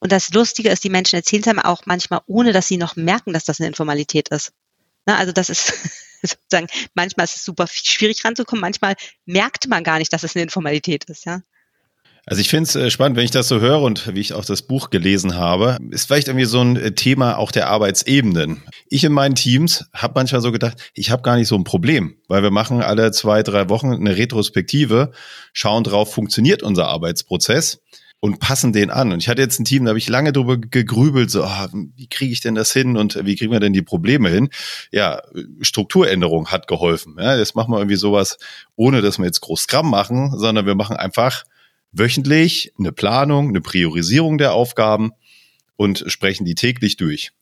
[0.00, 2.96] Und das Lustige ist, die Menschen erzählen es einem auch manchmal, ohne dass sie noch
[2.96, 4.52] merken, dass das eine Informalität ist.
[5.06, 5.16] Ne?
[5.16, 5.72] Also das ist
[6.22, 10.42] sozusagen, manchmal ist es super schwierig ranzukommen, manchmal merkt man gar nicht, dass es eine
[10.42, 11.42] Informalität ist, ja.
[12.28, 14.44] Also ich finde es äh, spannend, wenn ich das so höre und wie ich auch
[14.44, 18.62] das Buch gelesen habe, ist vielleicht irgendwie so ein äh, Thema auch der Arbeitsebenen.
[18.90, 22.16] Ich in meinen Teams habe manchmal so gedacht, ich habe gar nicht so ein Problem,
[22.28, 25.12] weil wir machen alle zwei, drei Wochen eine Retrospektive,
[25.54, 27.80] schauen drauf, funktioniert unser Arbeitsprozess
[28.20, 29.10] und passen den an.
[29.10, 31.66] Und ich hatte jetzt ein Team, da habe ich lange drüber gegrübelt, so, oh,
[31.96, 34.50] wie kriege ich denn das hin und wie kriegen wir denn die Probleme hin?
[34.92, 35.22] Ja,
[35.62, 37.16] Strukturänderung hat geholfen.
[37.18, 38.36] Ja, jetzt machen wir irgendwie sowas,
[38.76, 41.44] ohne dass wir jetzt groß Scrum machen, sondern wir machen einfach
[41.92, 45.12] wöchentlich eine Planung, eine Priorisierung der Aufgaben
[45.76, 47.32] und sprechen die täglich durch.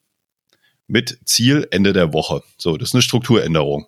[0.86, 2.42] Mit Ziel Ende der Woche.
[2.58, 3.86] So, das ist eine Strukturänderung.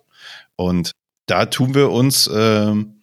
[0.55, 0.91] Und
[1.27, 3.01] da tun wir uns ähm,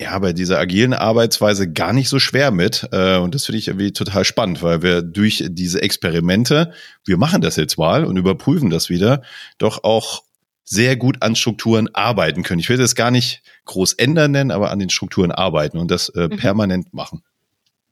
[0.00, 2.88] ja bei dieser agilen Arbeitsweise gar nicht so schwer mit.
[2.92, 6.72] Äh, und das finde ich irgendwie total spannend, weil wir durch diese Experimente,
[7.04, 9.22] wir machen das jetzt mal und überprüfen das wieder,
[9.58, 10.25] doch auch
[10.68, 12.58] sehr gut an Strukturen arbeiten können.
[12.58, 16.08] Ich will das gar nicht groß ändern nennen, aber an den Strukturen arbeiten und das
[16.10, 16.36] äh, mhm.
[16.36, 17.22] permanent machen.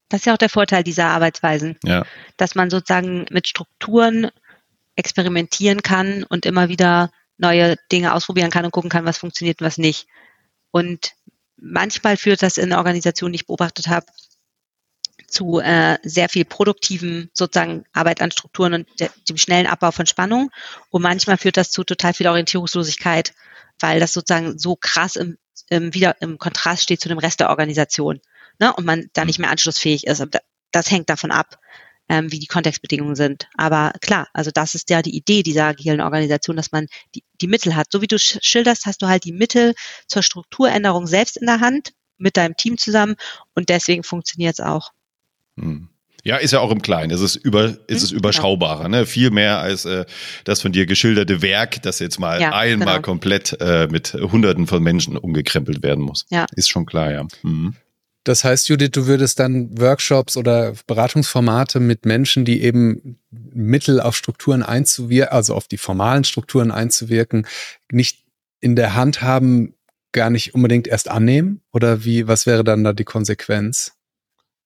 [0.09, 2.05] Das ist ja auch der Vorteil dieser Arbeitsweisen, ja.
[2.37, 4.29] dass man sozusagen mit Strukturen
[4.97, 9.67] experimentieren kann und immer wieder neue Dinge ausprobieren kann und gucken kann, was funktioniert und
[9.67, 10.07] was nicht.
[10.71, 11.13] Und
[11.57, 14.07] manchmal führt das in Organisationen, die ich beobachtet habe,
[15.35, 20.07] zu äh, sehr viel produktiven sozusagen Arbeit an Strukturen und de, dem schnellen Abbau von
[20.07, 20.51] Spannung.
[20.91, 23.35] Und manchmal führt das zu total viel Orientierungslosigkeit,
[23.81, 25.37] weil das sozusagen so krass im,
[25.69, 28.21] im, wieder im Kontrast steht zu dem Rest der Organisation.
[28.59, 28.73] Ne?
[28.73, 30.25] Und man da nicht mehr anschlussfähig ist.
[30.71, 31.59] Das hängt davon ab,
[32.09, 33.49] ähm, wie die Kontextbedingungen sind.
[33.57, 37.49] Aber klar, also das ist ja die Idee dieser agilen Organisation, dass man die, die
[37.49, 37.89] Mittel hat.
[37.91, 39.75] So wie du schilderst, hast du halt die Mittel
[40.07, 43.17] zur Strukturänderung selbst in der Hand mit deinem Team zusammen
[43.55, 44.93] und deswegen funktioniert es auch.
[45.59, 45.89] Hm.
[46.27, 47.11] Ja, ist ja auch im Kleinen.
[47.11, 49.05] Es ist über, ist es hm, überschaubarer, ne?
[49.05, 50.07] Viel mehr als äh,
[50.45, 53.03] das von dir geschilderte Werk, das jetzt mal ja, einmal genau.
[53.03, 56.25] komplett äh, mit Hunderten von Menschen umgekrempelt werden muss.
[56.31, 56.47] Ja.
[56.57, 57.27] Ist schon klar, ja.
[57.43, 57.77] Mhm.
[58.25, 64.17] Das heißt, Judith, du würdest dann Workshops oder Beratungsformate mit Menschen, die eben Mittel auf
[64.17, 67.47] Strukturen einzuwirken, also auf die formalen Strukturen einzuwirken,
[67.93, 68.25] nicht
[68.61, 69.75] in der Hand haben,
[70.13, 71.61] gar nicht unbedingt erst annehmen?
[71.71, 73.93] Oder wie, was wäre dann da die Konsequenz?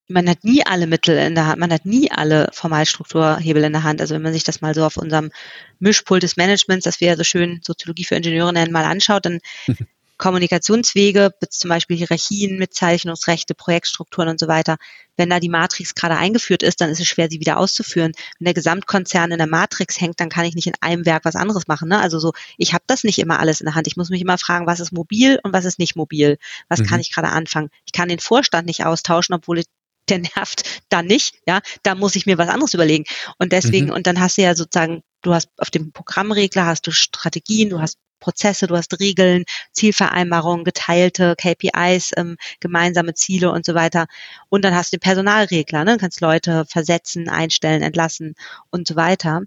[0.08, 3.82] Man hat nie alle Mittel in der Hand, man hat nie alle Formalstrukturhebel in der
[3.82, 4.00] Hand.
[4.00, 5.30] Also wenn man sich das mal so auf unserem
[5.78, 9.40] Mischpult des Managements, das wir ja so schön Soziologie für Ingenieure nennen, mal anschaut, dann
[10.18, 14.76] Kommunikationswege, zum Beispiel Hierarchien, Mitzeichnungsrechte, Projektstrukturen und so weiter.
[15.16, 18.12] Wenn da die Matrix gerade eingeführt ist, dann ist es schwer, sie wieder auszuführen.
[18.38, 21.36] Wenn der Gesamtkonzern in der Matrix hängt, dann kann ich nicht in einem Werk was
[21.36, 21.88] anderes machen.
[21.88, 22.00] Ne?
[22.00, 23.86] Also so, ich habe das nicht immer alles in der Hand.
[23.86, 26.36] Ich muss mich immer fragen, was ist mobil und was ist nicht mobil?
[26.68, 26.86] Was mhm.
[26.86, 27.70] kann ich gerade anfangen?
[27.86, 29.58] Ich kann den Vorstand nicht austauschen, obwohl
[30.10, 33.04] der nervt dann nicht, ja, da muss ich mir was anderes überlegen.
[33.38, 33.92] Und deswegen, mhm.
[33.92, 37.80] und dann hast du ja sozusagen, du hast auf dem Programmregler hast du Strategien, du
[37.80, 44.06] hast Prozesse, du hast Regeln, Zielvereinbarungen, geteilte KPIs, ähm, gemeinsame Ziele und so weiter.
[44.48, 45.92] Und dann hast du den Personalregler, ne?
[45.92, 48.34] Du kannst Leute versetzen, einstellen, entlassen
[48.70, 49.42] und so weiter.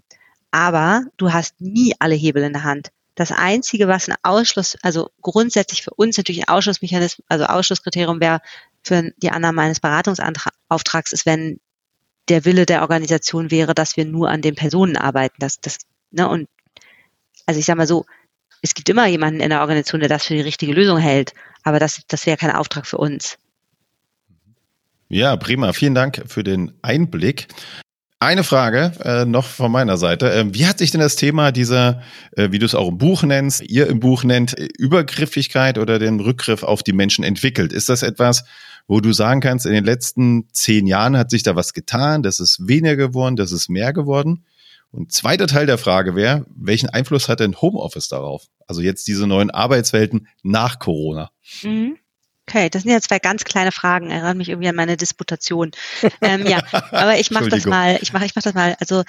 [0.50, 2.90] Aber du hast nie alle Hebel in der Hand.
[3.14, 8.40] Das Einzige, was ein Ausschluss, also grundsätzlich für uns natürlich ein Ausschlussmechanismus, also Ausschlusskriterium wäre
[8.82, 11.58] für die Annahme eines Beratungsauftrags, ist, wenn
[12.28, 15.36] der Wille der Organisation wäre, dass wir nur an den Personen arbeiten.
[15.38, 15.78] Das, das,
[16.10, 16.48] ne, und
[17.46, 18.04] also ich sage mal so,
[18.62, 21.32] es gibt immer jemanden in der Organisation, der das für die richtige Lösung hält,
[21.64, 23.38] aber das, das wäre kein Auftrag für uns.
[25.08, 25.72] Ja, prima.
[25.72, 27.48] Vielen Dank für den Einblick.
[28.18, 30.28] Eine Frage äh, noch von meiner Seite.
[30.28, 32.02] Ähm, wie hat sich denn das Thema dieser,
[32.36, 36.20] äh, wie du es auch im Buch nennst, ihr im Buch nennt, Übergriffigkeit oder den
[36.20, 37.72] Rückgriff auf die Menschen entwickelt?
[37.72, 38.44] Ist das etwas,
[38.86, 42.40] wo du sagen kannst, in den letzten zehn Jahren hat sich da was getan, das
[42.40, 44.44] ist weniger geworden, das ist mehr geworden?
[44.90, 48.48] Und zweiter Teil der Frage wäre, welchen Einfluss hat denn Homeoffice darauf?
[48.66, 51.30] Also jetzt diese neuen Arbeitswelten nach Corona.
[51.62, 51.96] Mhm.
[52.46, 54.10] Okay, das sind ja zwei ganz kleine Fragen.
[54.10, 55.70] Erinnert mich irgendwie an meine Disputation.
[56.20, 56.60] ähm, ja,
[56.90, 57.98] aber ich mache das mal.
[58.02, 58.76] Ich mache, ich mache das mal.
[58.80, 59.04] Also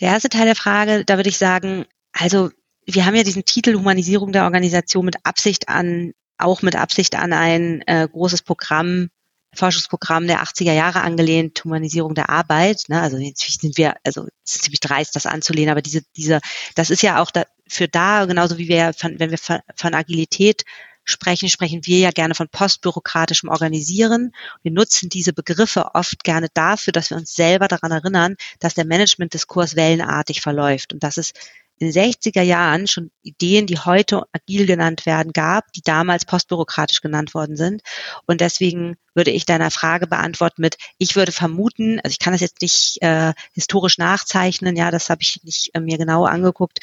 [0.00, 2.50] der erste Teil der Frage, da würde ich sagen, also
[2.86, 7.32] wir haben ja diesen Titel Humanisierung der Organisation mit Absicht an, auch mit Absicht an
[7.32, 9.10] ein äh, großes Programm,
[9.54, 12.82] Forschungsprogramm der 80er Jahre angelehnt, Humanisierung der Arbeit.
[12.88, 13.00] Ne?
[13.00, 16.40] Also natürlich sind wir, also es ist ziemlich dreist, das anzulehnen, aber diese, diese,
[16.74, 19.94] das ist ja auch da, für da, genauso wie wir, von, wenn wir von, von
[19.94, 20.64] Agilität
[21.04, 24.32] sprechen, sprechen wir ja gerne von postbürokratischem Organisieren.
[24.62, 28.84] Wir nutzen diese Begriffe oft gerne dafür, dass wir uns selber daran erinnern, dass der
[28.84, 31.32] Managementdiskurs wellenartig verläuft und dass es
[31.78, 37.00] in den 60er Jahren schon Ideen, die heute agil genannt werden, gab, die damals postbürokratisch
[37.00, 37.82] genannt worden sind.
[38.26, 42.40] Und deswegen würde ich deiner Frage beantworten mit, ich würde vermuten, also ich kann das
[42.40, 46.80] jetzt nicht äh, historisch nachzeichnen, ja, das habe ich nicht äh, mir genau angeguckt,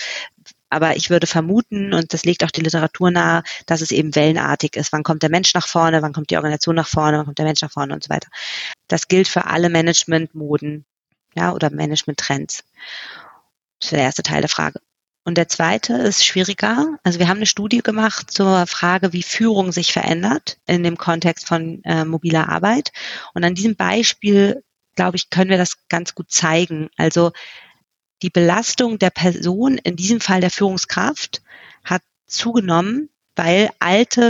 [0.69, 4.75] aber ich würde vermuten, und das legt auch die Literatur nahe, dass es eben wellenartig
[4.75, 4.91] ist.
[4.91, 7.45] Wann kommt der Mensch nach vorne, wann kommt die Organisation nach vorne, wann kommt der
[7.45, 8.27] Mensch nach vorne und so weiter.
[8.87, 10.85] Das gilt für alle Managementmoden,
[11.35, 12.63] ja, oder Managementtrends.
[13.79, 14.81] Das wäre der erste Teil der Frage.
[15.25, 16.99] Und der zweite ist schwieriger.
[17.03, 21.47] Also wir haben eine Studie gemacht zur Frage, wie Führung sich verändert in dem Kontext
[21.47, 22.91] von äh, mobiler Arbeit.
[23.33, 24.63] Und an diesem Beispiel,
[24.95, 26.89] glaube ich, können wir das ganz gut zeigen.
[26.95, 27.31] Also
[28.21, 31.41] die Belastung der Person, in diesem Fall der Führungskraft,
[31.83, 34.29] hat zugenommen, weil alte,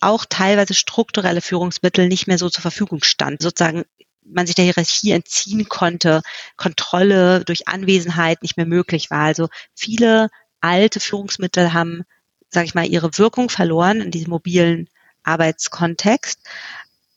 [0.00, 3.42] auch teilweise strukturelle Führungsmittel nicht mehr so zur Verfügung standen.
[3.42, 3.84] Sozusagen
[4.24, 6.22] man sich der Hierarchie entziehen konnte,
[6.56, 9.24] Kontrolle durch Anwesenheit nicht mehr möglich war.
[9.24, 12.04] Also viele alte Führungsmittel haben,
[12.48, 14.88] sage ich mal, ihre Wirkung verloren in diesem mobilen
[15.22, 16.40] Arbeitskontext.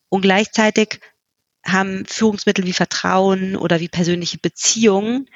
[0.09, 0.99] Und gleichzeitig
[1.65, 5.29] haben Führungsmittel wie Vertrauen oder wie persönliche Beziehungen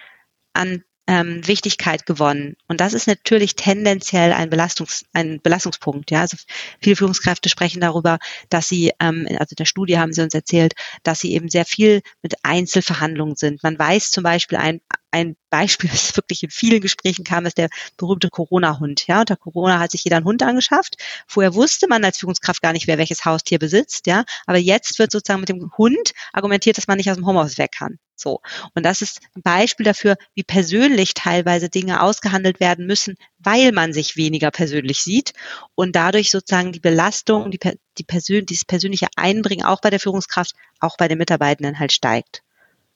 [0.53, 2.55] an ähm, Wichtigkeit gewonnen.
[2.67, 6.11] Und das ist natürlich tendenziell ein, Belastungs-, ein Belastungspunkt.
[6.11, 6.37] Ja, also
[6.79, 10.73] viele Führungskräfte sprechen darüber, dass sie, ähm, also in der Studie haben sie uns erzählt,
[11.03, 13.63] dass sie eben sehr viel mit Einzelverhandlungen sind.
[13.63, 14.81] Man weiß zum Beispiel ein,
[15.11, 19.07] ein Beispiel, das wirklich in vielen Gesprächen kam, ist der berühmte Corona-Hund.
[19.07, 20.97] Ja, unter Corona hat sich jeder einen Hund angeschafft.
[21.27, 24.07] Vorher wusste man als Führungskraft gar nicht, wer welches Haustier besitzt.
[24.07, 27.57] Ja, aber jetzt wird sozusagen mit dem Hund argumentiert, dass man nicht aus dem Homeoffice
[27.57, 27.97] weg kann.
[28.21, 28.41] So.
[28.75, 33.93] Und das ist ein Beispiel dafür, wie persönlich teilweise Dinge ausgehandelt werden müssen, weil man
[33.93, 35.33] sich weniger persönlich sieht
[35.75, 37.59] und dadurch sozusagen die Belastung, die,
[37.97, 42.43] die Persön dieses persönliche Einbringen auch bei der Führungskraft, auch bei den Mitarbeitenden halt steigt.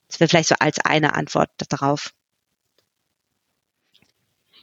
[0.08, 2.14] Das wäre vielleicht so als eine Antwort darauf.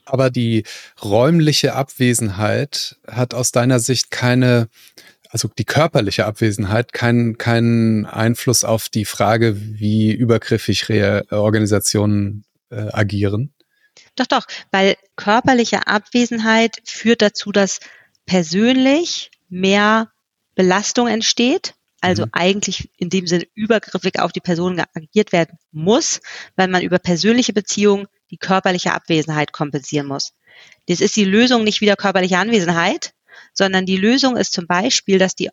[0.05, 0.65] Aber die
[1.03, 4.69] räumliche Abwesenheit hat aus deiner Sicht keine,
[5.33, 12.89] also die körperliche Abwesenheit, keinen keinen Einfluss auf die Frage, wie übergriffig Re Organisationen äh,
[12.93, 13.55] agieren?
[14.15, 17.81] Doch, doch, weil körperliche Abwesenheit führt dazu, dass
[18.27, 20.11] persönlich mehr
[20.55, 22.31] Belastung entsteht also mhm.
[22.33, 26.21] eigentlich in dem Sinne übergriffig auf die Person agiert werden muss,
[26.57, 30.33] weil man über persönliche Beziehungen die körperliche Abwesenheit kompensieren muss.
[30.89, 33.15] Das ist die Lösung nicht wieder körperliche Anwesenheit,
[33.53, 35.51] sondern die Lösung ist zum Beispiel, dass die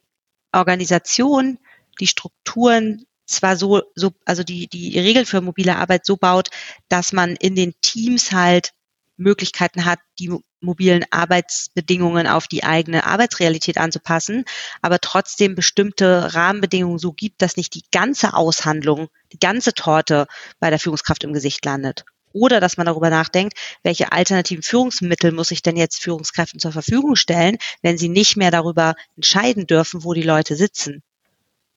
[0.52, 1.60] Organisation
[2.00, 6.50] die Strukturen zwar so, so also die, die Regeln für mobile Arbeit so baut,
[6.88, 8.72] dass man in den Teams halt
[9.18, 10.32] Möglichkeiten hat, die
[10.62, 14.45] mobilen Arbeitsbedingungen auf die eigene Arbeitsrealität anzupassen,
[14.82, 20.28] aber trotzdem bestimmte Rahmenbedingungen so gibt, dass nicht die ganze Aushandlung, die ganze Torte
[20.60, 22.06] bei der Führungskraft im Gesicht landet.
[22.34, 27.16] Oder dass man darüber nachdenkt, welche alternativen Führungsmittel muss ich denn jetzt Führungskräften zur Verfügung
[27.16, 31.02] stellen, wenn sie nicht mehr darüber entscheiden dürfen, wo die Leute sitzen.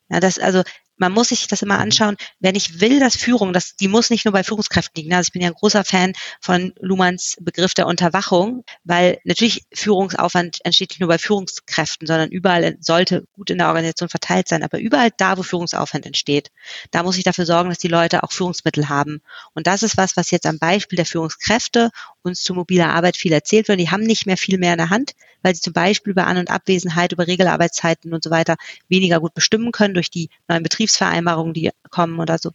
[0.09, 0.63] Ja, das also
[1.03, 1.83] man muss sich das immer mhm.
[1.83, 5.13] anschauen, wenn ich will, dass Führung, das, die muss nicht nur bei Führungskräften liegen.
[5.13, 10.65] Also ich bin ja ein großer Fan von Luhmanns Begriff der Unterwachung, weil natürlich Führungsaufwand
[10.65, 14.63] entsteht nicht nur bei Führungskräften, sondern überall sollte gut in der Organisation verteilt sein.
[14.63, 16.53] Aber überall da, wo Führungsaufwand entsteht,
[16.93, 19.23] da muss ich dafür sorgen, dass die Leute auch Führungsmittel haben.
[19.55, 21.91] Und das ist was, was jetzt am Beispiel der Führungskräfte
[22.23, 23.81] uns zu mobiler Arbeit viel erzählt wird.
[23.81, 26.39] Die haben nicht mehr viel mehr in der Hand, weil sie zum Beispiel über An-
[26.39, 28.57] und Abwesenheit, über Regelarbeitszeiten und so weiter
[28.89, 32.53] weniger gut bestimmen können durch die neuen Betriebsvereinbarungen, die kommen oder so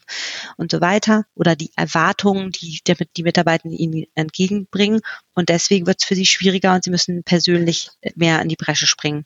[0.58, 2.80] und so weiter oder die Erwartungen, die
[3.16, 5.02] die Mitarbeiter ihnen entgegenbringen.
[5.34, 8.88] Und deswegen wird es für sie schwieriger und sie müssen persönlich mehr in die Bresche
[8.88, 9.26] springen.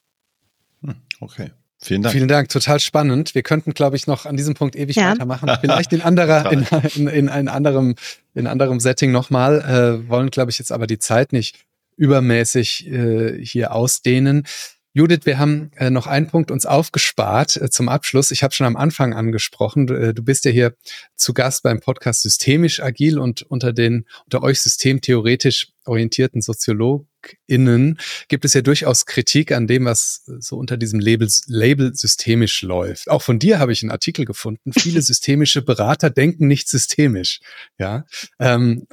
[0.81, 1.51] Hm, okay.
[1.83, 2.13] Vielen Dank.
[2.13, 3.33] Vielen Dank, total spannend.
[3.33, 5.13] Wir könnten, glaube ich, noch an diesem Punkt ewig ja.
[5.13, 5.49] weitermachen.
[5.61, 7.95] Vielleicht in anderer, in, in, in ein anderem,
[8.35, 9.61] in anderem Setting nochmal.
[9.61, 11.65] Äh, wollen, glaube ich, jetzt aber die Zeit nicht
[11.97, 14.45] übermäßig äh, hier ausdehnen.
[14.93, 18.31] Judith, wir haben äh, noch einen Punkt uns aufgespart äh, zum Abschluss.
[18.31, 20.75] Ich habe schon am Anfang angesprochen, du, äh, du bist ja hier
[21.15, 28.43] zu Gast beim Podcast Systemisch Agil und unter den unter euch systemtheoretisch orientierten SoziologInnen gibt
[28.43, 33.09] es ja durchaus Kritik an dem, was so unter diesem Label, Label systemisch läuft.
[33.09, 34.73] Auch von dir habe ich einen Artikel gefunden.
[34.77, 37.39] Viele systemische Berater denken nicht systemisch.
[37.79, 38.05] Ja.
[38.39, 38.87] Ähm,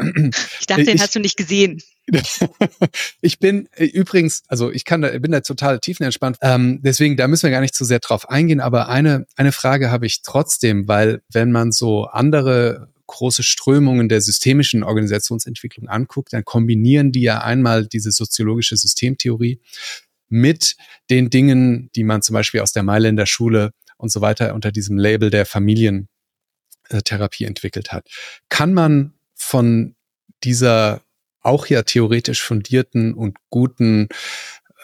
[0.60, 1.82] ich dachte, den ich, hast du nicht gesehen.
[3.20, 6.38] ich bin äh, übrigens, also ich kann da, bin da total tiefenentspannt.
[6.40, 8.60] Ähm, deswegen, da müssen wir gar nicht zu sehr drauf eingehen.
[8.60, 14.20] Aber eine, eine Frage habe ich trotzdem, weil wenn man so andere große Strömungen der
[14.20, 19.60] systemischen Organisationsentwicklung anguckt, dann kombinieren die ja einmal diese soziologische Systemtheorie
[20.28, 20.76] mit
[21.10, 24.98] den Dingen, die man zum Beispiel aus der Mailänder Schule und so weiter unter diesem
[24.98, 28.06] Label der Familientherapie entwickelt hat.
[28.50, 29.96] Kann man von
[30.44, 31.00] dieser
[31.48, 34.08] auch ja theoretisch fundierten und guten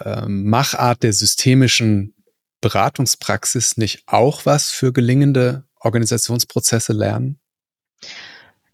[0.00, 2.14] ähm, Machart der systemischen
[2.60, 7.38] Beratungspraxis nicht auch was für gelingende Organisationsprozesse lernen?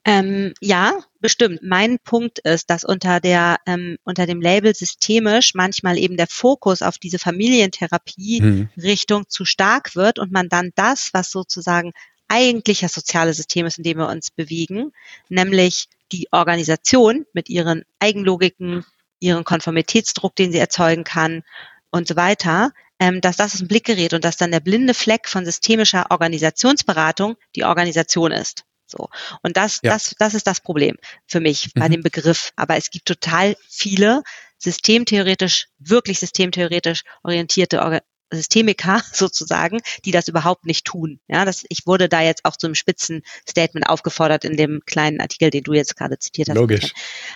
[0.05, 1.61] Ähm, ja, bestimmt.
[1.63, 6.81] Mein Punkt ist, dass unter der ähm, unter dem Label systemisch manchmal eben der Fokus
[6.81, 9.29] auf diese Familientherapie-Richtung hm.
[9.29, 11.93] zu stark wird und man dann das, was sozusagen
[12.29, 14.93] eigentlich das soziale System ist, in dem wir uns bewegen,
[15.29, 18.85] nämlich die Organisation mit ihren Eigenlogiken,
[19.21, 21.43] ihren Konformitätsdruck, den sie erzeugen kann
[21.91, 24.95] und so weiter, ähm, dass das aus dem Blick gerät und dass dann der blinde
[24.95, 28.65] Fleck von systemischer Organisationsberatung die Organisation ist.
[28.87, 29.09] So.
[29.43, 29.93] Und das, ja.
[29.93, 30.97] das, das ist das Problem
[31.27, 31.93] für mich bei mhm.
[31.93, 32.53] dem Begriff.
[32.57, 34.23] Aber es gibt total viele
[34.59, 37.83] systemtheoretisch, wirklich systemtheoretisch orientierte
[38.31, 41.21] Systemiker sozusagen, die das überhaupt nicht tun.
[41.29, 45.65] Ja, das, ich wurde da jetzt auch zum Spitzenstatement aufgefordert in dem kleinen Artikel, den
[45.65, 46.57] du jetzt gerade zitiert hast.
[46.57, 46.93] Logisch.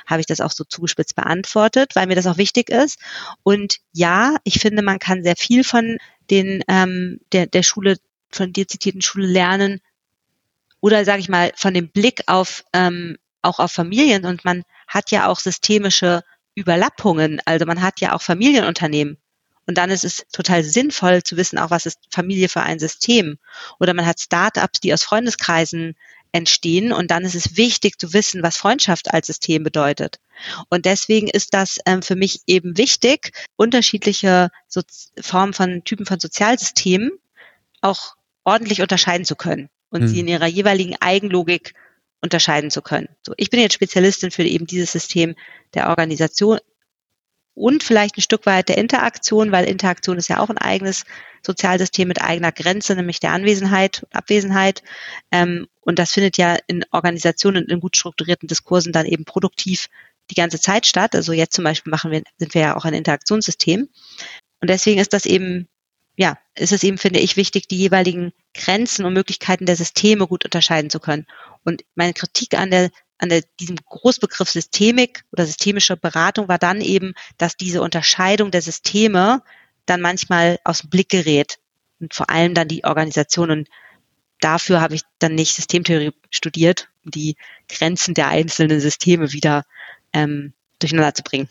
[0.07, 2.99] Habe ich das auch so zugespitzt beantwortet, weil mir das auch wichtig ist.
[3.42, 5.99] Und ja, ich finde, man kann sehr viel von
[6.30, 7.97] den ähm, der, der Schule,
[8.30, 9.80] von dir zitierten Schule lernen.
[10.80, 15.11] Oder sage ich mal, von dem Blick auf ähm, auch auf Familien und man hat
[15.11, 16.22] ja auch systemische
[16.55, 17.40] Überlappungen.
[17.45, 19.18] Also man hat ja auch Familienunternehmen
[19.66, 23.38] und dann ist es total sinnvoll zu wissen, auch was ist Familie für ein System.
[23.80, 25.96] Oder man hat Startups, die aus Freundeskreisen
[26.32, 26.92] entstehen.
[26.92, 30.18] Und dann ist es wichtig zu wissen, was Freundschaft als System bedeutet.
[30.68, 34.82] Und deswegen ist das ähm, für mich eben wichtig, unterschiedliche so
[35.20, 37.12] Formen von Typen von Sozialsystemen
[37.80, 40.08] auch ordentlich unterscheiden zu können und hm.
[40.08, 41.74] sie in ihrer jeweiligen Eigenlogik
[42.20, 43.08] unterscheiden zu können.
[43.22, 45.36] So, ich bin jetzt Spezialistin für eben dieses System
[45.74, 46.58] der Organisation,
[47.55, 51.05] und vielleicht ein Stück weit der Interaktion, weil Interaktion ist ja auch ein eigenes
[51.42, 54.82] Sozialsystem mit eigener Grenze, nämlich der Anwesenheit Abwesenheit.
[55.30, 59.88] Ähm, und das findet ja in Organisationen und in gut strukturierten Diskursen dann eben produktiv
[60.30, 61.14] die ganze Zeit statt.
[61.14, 63.88] Also jetzt zum Beispiel machen wir, sind wir ja auch ein Interaktionssystem.
[64.61, 65.68] Und deswegen ist das eben,
[66.16, 70.44] ja, ist es eben, finde ich, wichtig, die jeweiligen Grenzen und Möglichkeiten der Systeme gut
[70.44, 71.26] unterscheiden zu können.
[71.64, 76.80] Und meine Kritik an der an der, diesem Großbegriff Systemik oder systemische Beratung war dann
[76.80, 79.42] eben, dass diese Unterscheidung der Systeme
[79.86, 81.58] dann manchmal aus dem Blick gerät
[82.00, 83.50] und vor allem dann die Organisation.
[83.50, 83.68] Und
[84.40, 87.36] dafür habe ich dann nicht Systemtheorie studiert, um die
[87.68, 89.64] Grenzen der einzelnen Systeme wieder
[90.12, 91.48] ähm, durcheinander zu bringen.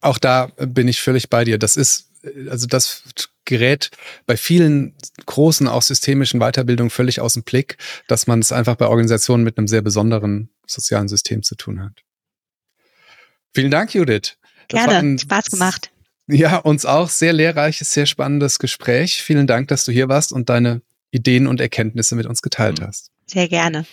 [0.00, 1.58] Auch da bin ich völlig bei dir.
[1.58, 2.10] Das ist,
[2.48, 3.02] also das
[3.44, 3.90] gerät
[4.26, 4.94] bei vielen
[5.26, 9.58] großen, auch systemischen Weiterbildungen völlig aus dem Blick, dass man es einfach bei Organisationen mit
[9.58, 11.92] einem sehr besonderen sozialen System zu tun hat.
[13.54, 14.36] Vielen Dank, Judith.
[14.68, 15.90] Das Gerne, ein, Spaß gemacht.
[16.26, 17.08] Ja, uns auch.
[17.08, 19.22] Sehr lehrreiches, sehr spannendes Gespräch.
[19.22, 23.10] Vielen Dank, dass du hier warst und deine Ideen und Erkenntnisse mit uns geteilt hast.
[23.26, 23.86] Sehr gerne.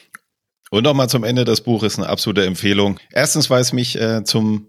[0.70, 3.00] Und nochmal zum Ende, das Buch ist eine absolute Empfehlung.
[3.12, 4.68] Erstens, weil es mich äh, zum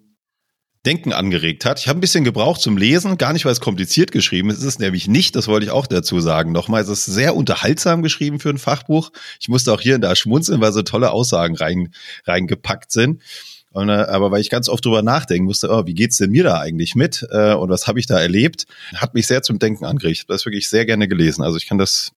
[0.85, 1.81] Denken angeregt hat.
[1.81, 4.59] Ich habe ein bisschen gebraucht zum Lesen, gar nicht, weil es kompliziert geschrieben ist.
[4.59, 6.53] Es ist nämlich nicht, das wollte ich auch dazu sagen.
[6.53, 9.11] Nochmal, es ist sehr unterhaltsam geschrieben für ein Fachbuch.
[9.41, 11.93] Ich musste auch hier und da schmunzeln, weil so tolle Aussagen rein,
[12.25, 13.21] reingepackt sind.
[13.73, 16.45] Und, äh, aber weil ich ganz oft drüber nachdenken musste, oh, wie geht's denn mir
[16.45, 19.85] da eigentlich mit äh, und was habe ich da erlebt, hat mich sehr zum Denken
[19.85, 20.17] angeregt.
[20.17, 21.43] Ich habe das wirklich sehr gerne gelesen.
[21.43, 22.13] Also ich kann das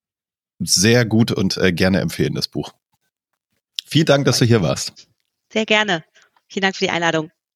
[0.59, 2.71] sehr gut und äh, gerne empfehlen, das Buch.
[3.85, 5.07] Vielen Dank, dass du hier warst.
[5.51, 6.03] Sehr gerne.
[6.47, 7.31] Vielen Dank für die Einladung.